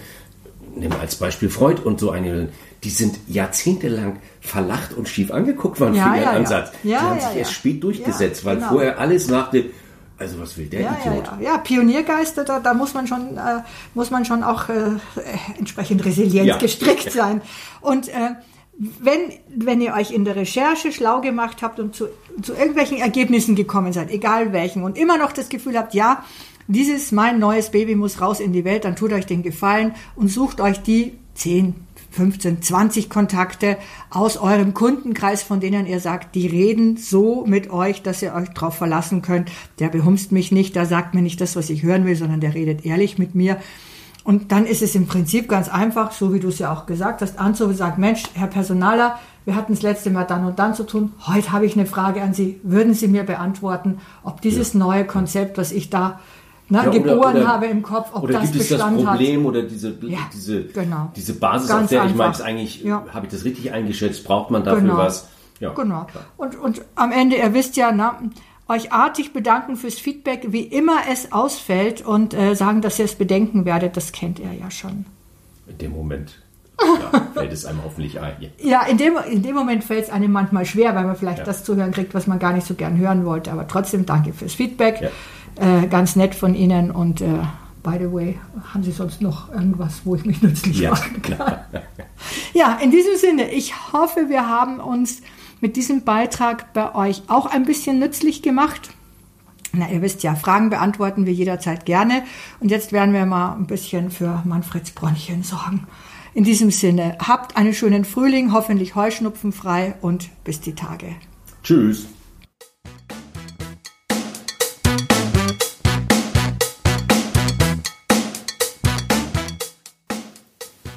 Nimm 0.76 0.92
als 1.00 1.16
Beispiel 1.16 1.50
Freud 1.50 1.82
und 1.84 2.00
so 2.00 2.12
eine, 2.12 2.50
die 2.84 2.90
sind 2.90 3.18
jahrzehntelang 3.28 4.20
verlacht 4.42 4.94
und 4.94 5.08
schief 5.08 5.32
angeguckt 5.32 5.80
worden 5.80 5.96
ja, 5.96 6.12
für 6.12 6.18
ihren 6.18 6.24
ja, 6.24 6.32
Ansatz. 6.32 6.72
Ja. 6.72 6.80
Die 6.84 6.90
ja, 6.90 7.02
haben 7.02 7.20
sich 7.20 7.36
erst 7.38 7.54
spät 7.54 7.84
durchgesetzt, 7.84 8.46
weil 8.46 8.58
genau. 8.58 8.70
vorher 8.70 9.00
alles 9.00 9.28
nach 9.28 9.52
dem, 9.52 9.66
also 10.18 10.40
was 10.40 10.58
will 10.58 10.68
der 10.68 10.82
ja, 10.82 10.98
Idiot? 11.06 11.30
Ja 11.42 11.58
Pioniergeister, 11.58 12.44
da, 12.44 12.60
da, 12.60 12.74
muss 12.74 12.94
man 12.94 13.08
schon, 13.08 13.38
äh, 13.38 13.62
muss 13.94 14.12
man 14.12 14.26
schon 14.26 14.44
auch 14.44 14.70
äh, 14.70 14.98
entsprechend 15.58 16.06
resilient 16.06 16.60
gestrickt 16.60 17.12
sein. 17.12 17.42
Und 17.82 18.10
äh, 18.10 18.36
wenn, 18.80 19.34
wenn 19.54 19.82
ihr 19.82 19.94
euch 19.94 20.12
in 20.12 20.24
der 20.24 20.36
Recherche 20.36 20.92
schlau 20.92 21.20
gemacht 21.20 21.62
habt 21.62 21.80
und 21.80 21.96
zu, 21.96 22.08
zu 22.42 22.54
irgendwelchen 22.54 22.98
Ergebnissen 22.98 23.56
gekommen 23.56 23.92
seid, 23.92 24.10
egal 24.10 24.54
welchen, 24.54 24.84
und 24.84 24.98
immer 24.98 25.18
noch 25.18 25.34
das 25.34 25.50
Gefühl 25.50 25.78
habt, 25.78 25.94
ja, 25.94 26.24
dieses 26.70 27.12
mein 27.12 27.40
neues 27.40 27.72
Baby 27.72 27.96
muss 27.96 28.22
raus 28.22 28.40
in 28.40 28.54
die 28.54 28.64
Welt, 28.64 28.86
dann 28.86 28.96
tut 28.96 29.12
euch 29.12 29.26
den 29.26 29.42
Gefallen 29.44 29.94
und 30.16 30.30
sucht 30.30 30.62
euch 30.62 30.82
die 30.82 31.14
10, 31.34 31.74
15, 32.12 32.62
20 32.62 33.10
Kontakte 33.10 33.78
aus 34.12 34.38
eurem 34.38 34.74
Kundenkreis, 34.76 35.42
von 35.42 35.60
denen 35.60 35.88
ihr 35.88 36.00
sagt, 36.00 36.36
die 36.36 36.46
reden 36.46 36.96
so 36.98 37.44
mit 37.46 37.72
euch, 37.72 38.04
dass 38.04 38.22
ihr 38.22 38.36
euch 38.36 38.50
darauf 38.50 38.76
verlassen 38.76 39.22
könnt. 39.24 39.50
Der 39.80 39.90
behumst 39.90 40.32
mich 40.32 40.52
nicht, 40.52 40.76
der 40.76 40.86
sagt 40.86 41.16
mir 41.16 41.22
nicht 41.22 41.42
das, 41.42 41.56
was 41.56 41.72
ich 41.72 41.82
hören 41.82 42.06
will, 42.06 42.16
sondern 42.16 42.40
der 42.40 42.54
redet 42.54 42.86
ehrlich 42.86 43.18
mit 43.18 43.34
mir. 43.34 43.58
Und 44.24 44.52
dann 44.52 44.68
ist 44.68 44.84
es 44.84 44.94
im 44.94 45.08
Prinzip 45.08 45.50
ganz 45.50 45.70
einfach, 45.70 46.12
so 46.12 46.34
wie 46.34 46.40
du 46.40 46.50
es 46.50 46.60
ja 46.60 46.72
auch 46.72 46.86
gesagt 46.86 47.22
hast, 47.22 47.40
anzurufen 47.40 47.78
sagt, 47.78 47.98
Mensch, 47.98 48.24
Herr 48.34 48.48
Personaler, 48.48 49.18
wir 49.46 49.56
hatten 49.56 49.74
das 49.74 49.82
letzte 49.82 50.12
Mal 50.12 50.26
dann 50.26 50.46
und 50.46 50.60
dann 50.60 50.76
zu 50.76 50.84
tun. 50.84 51.14
Heute 51.26 51.52
habe 51.52 51.66
ich 51.66 51.74
eine 51.74 51.88
Frage 51.88 52.22
an 52.22 52.36
Sie. 52.36 52.60
Würden 52.62 52.94
Sie 52.94 53.08
mir 53.08 53.24
beantworten, 53.24 53.98
ob 54.24 54.42
dieses 54.42 54.76
neue 54.76 55.06
Konzept, 55.06 55.58
was 55.58 55.72
ich 55.72 55.90
da 55.90 56.20
ne, 56.70 56.78
ja, 56.84 56.90
geboren 56.90 57.38
oder, 57.38 57.48
habe 57.48 57.66
im 57.68 57.82
Kopf, 57.82 58.10
ob 58.14 58.24
oder 58.24 58.34
das 58.34 58.52
gibt 58.52 58.64
es 58.64 58.70
das 58.70 58.82
Problem 58.82 59.42
hat. 59.42 59.48
oder 59.48 59.64
diese, 59.64 59.96
ja, 60.02 60.20
diese, 60.34 60.66
genau. 60.66 61.12
diese 61.16 61.34
Basis, 61.34 61.70
Ganz 61.70 61.84
auf 61.84 61.90
der 61.90 62.02
einfach. 62.02 62.12
ich 62.12 62.18
meine, 62.18 62.34
es 62.34 62.42
eigentlich, 62.42 62.84
ja. 62.84 63.06
habe 63.14 63.26
ich 63.26 63.32
das 63.32 63.46
richtig 63.46 63.72
eingeschätzt, 63.72 64.24
braucht 64.24 64.52
man 64.52 64.64
dafür 64.64 64.82
genau. 64.82 64.98
was? 64.98 65.28
Ja, 65.60 65.74
genau. 65.74 66.08
Und, 66.38 66.56
und 66.58 66.82
am 66.96 67.12
Ende, 67.12 67.36
ihr 67.36 67.54
wisst 67.54 67.76
ja, 67.76 67.92
na, 67.92 68.20
euch 68.68 68.92
artig 68.94 69.34
bedanken 69.34 69.76
fürs 69.76 69.96
Feedback, 69.96 70.48
wie 70.50 70.64
immer 70.64 71.02
es 71.12 71.32
ausfällt 71.32 72.06
und 72.06 72.34
äh, 72.34 72.56
sagen, 72.56 72.82
dass 72.82 73.00
ihr 73.00 73.06
es 73.06 73.16
bedenken 73.16 73.66
werdet, 73.66 73.98
das 73.98 74.12
kennt 74.12 74.40
ihr 74.40 74.54
ja 74.54 74.72
schon. 74.72 75.06
In 75.68 75.78
dem 75.80 75.92
Moment 75.92 76.40
ja, 76.82 77.28
fällt 77.34 77.52
es 77.52 77.66
einem 77.66 77.84
hoffentlich 77.84 78.20
ein. 78.20 78.52
Ja, 78.60 78.84
in 78.84 78.98
dem, 78.98 79.18
in 79.30 79.42
dem 79.42 79.56
Moment 79.56 79.84
fällt 79.84 80.06
es 80.06 80.10
einem 80.10 80.32
manchmal 80.32 80.66
schwer, 80.66 80.96
weil 80.96 81.06
man 81.06 81.16
vielleicht 81.16 81.40
ja. 81.40 81.44
das 81.46 81.64
zuhören 81.64 81.92
kriegt, 81.92 82.14
was 82.14 82.28
man 82.28 82.40
gar 82.40 82.54
nicht 82.54 82.66
so 82.66 82.76
gern 82.76 82.98
hören 82.98 83.26
wollte. 83.26 83.52
Aber 83.52 83.68
trotzdem 83.68 84.06
danke 84.06 84.34
fürs 84.34 84.54
Feedback. 84.54 85.02
Ja. 85.02 85.10
Äh, 85.56 85.88
ganz 85.88 86.16
nett 86.16 86.36
von 86.36 86.56
Ihnen 86.56 86.92
und 86.92 87.22
äh, 87.22 87.40
by 87.84 87.98
the 88.00 88.12
way, 88.12 88.40
haben 88.74 88.84
Sie 88.84 88.92
sonst 88.92 89.22
noch 89.22 89.52
irgendwas, 89.52 90.02
wo 90.06 90.16
ich 90.16 90.26
mich 90.26 90.42
nützlich 90.42 90.80
ja, 90.80 90.92
machen 90.92 91.22
kann? 91.22 91.60
ja, 92.54 92.78
in 92.82 92.92
diesem 92.92 93.18
Sinne, 93.18 93.52
ich 93.52 93.94
hoffe, 93.94 94.30
wir 94.30 94.48
haben 94.48 94.80
uns 94.80 95.22
mit 95.62 95.76
diesem 95.76 96.04
Beitrag 96.04 96.74
bei 96.74 96.96
euch 96.96 97.24
auch 97.28 97.46
ein 97.46 97.66
bisschen 97.66 98.00
nützlich 98.00 98.42
gemacht. 98.42 98.90
Na, 99.72 99.90
ihr 99.90 100.02
wisst 100.02 100.24
ja, 100.24 100.36
Fragen 100.36 100.70
beantworten 100.70 101.26
wir 101.26 101.34
jederzeit 101.34 101.86
gerne. 101.86 102.24
Und 102.60 102.72
jetzt 102.72 102.92
werden 102.92 103.14
wir 103.14 103.26
mal 103.26 103.56
ein 103.56 103.68
bisschen 103.68 104.10
für 104.10 104.42
Manfreds 104.46 104.92
Bronchien 104.92 105.44
sorgen. 105.44 105.88
In 106.34 106.44
diesem 106.44 106.72
Sinne, 106.72 107.18
habt 107.20 107.58
einen 107.58 107.74
schönen 107.74 108.06
Frühling, 108.06 108.52
hoffentlich 108.52 108.96
heuschnupfenfrei 108.96 109.96
und 110.02 110.30
bis 110.44 110.62
die 110.62 110.74
Tage. 110.74 111.16
Tschüss. 111.64 112.08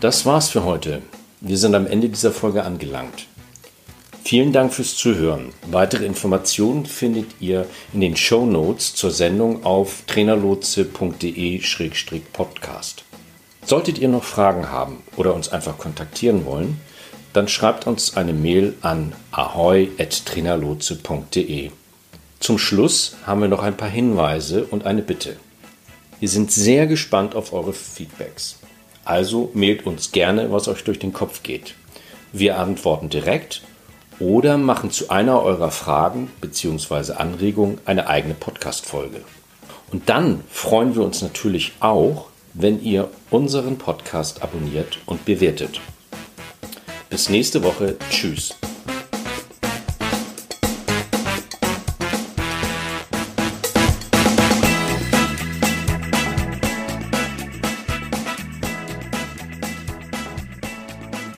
Das 0.03 0.27
war's 0.27 0.51
für 0.51 0.65
heute. 0.65 1.01
Wir 1.41 1.57
sind 1.57 1.75
am 1.77 1.87
Ende 1.87 2.09
dieser 2.09 2.33
Folge 2.33 2.65
angelangt. 2.65 3.29
Vielen 4.25 4.53
Dank 4.53 4.75
fürs 4.75 4.97
Zuhören. 4.97 5.53
Weitere 5.71 6.07
Informationen 6.07 6.87
findet 6.87 7.27
ihr 7.38 7.67
in 7.93 8.01
den 8.01 8.17
Show 8.17 8.45
Notes 8.45 8.97
zur 8.97 9.12
Sendung 9.12 9.65
auf 9.65 10.03
trainerlotse.de-podcast. 10.09 13.05
Solltet 13.65 13.99
ihr 13.99 14.09
noch 14.09 14.25
Fragen 14.25 14.71
haben 14.71 15.05
oder 15.15 15.35
uns 15.35 15.51
einfach 15.51 15.79
kontaktieren 15.79 16.47
wollen, 16.47 16.81
dann 17.33 17.47
schreibt 17.47 17.87
uns 17.87 18.17
eine 18.17 18.33
Mail 18.33 18.75
an 18.81 19.12
ahoi.trainerlotse.de. 19.31 21.71
Zum 22.41 22.59
Schluss 22.59 23.15
haben 23.25 23.41
wir 23.41 23.47
noch 23.47 23.62
ein 23.62 23.77
paar 23.77 23.88
Hinweise 23.88 24.65
und 24.65 24.85
eine 24.85 25.03
Bitte. 25.03 25.37
Wir 26.19 26.29
sind 26.29 26.51
sehr 26.51 26.88
gespannt 26.88 27.37
auf 27.37 27.53
eure 27.53 27.73
Feedbacks. 27.73 28.59
Also 29.05 29.51
mailt 29.55 29.87
uns 29.87 30.12
gerne, 30.12 30.53
was 30.53 30.69
euch 30.69 30.85
durch 30.85 30.99
den 30.99 31.12
Kopf 31.12 31.43
geht. 31.43 31.75
Wir 32.33 32.59
antworten 32.59 33.09
direkt 33.09 33.62
oder 34.19 34.57
machen 34.57 34.91
zu 34.91 35.11
einer 35.11 35.43
eurer 35.43 35.71
Fragen 35.71 36.31
bzw. 36.41 37.15
Anregungen 37.15 37.79
eine 37.85 38.07
eigene 38.07 38.35
Podcast-Folge. 38.35 39.23
Und 39.91 40.09
dann 40.09 40.43
freuen 40.49 40.95
wir 40.95 41.03
uns 41.03 41.21
natürlich 41.21 41.73
auch, 41.81 42.27
wenn 42.55 42.83
ihr 42.83 43.09
unseren 43.31 43.79
Podcast 43.79 44.43
abonniert 44.43 44.99
und 45.07 45.25
bewertet. 45.25 45.81
Bis 47.11 47.29
nächste 47.29 47.62
Woche. 47.62 47.97
Tschüss. 48.11 48.55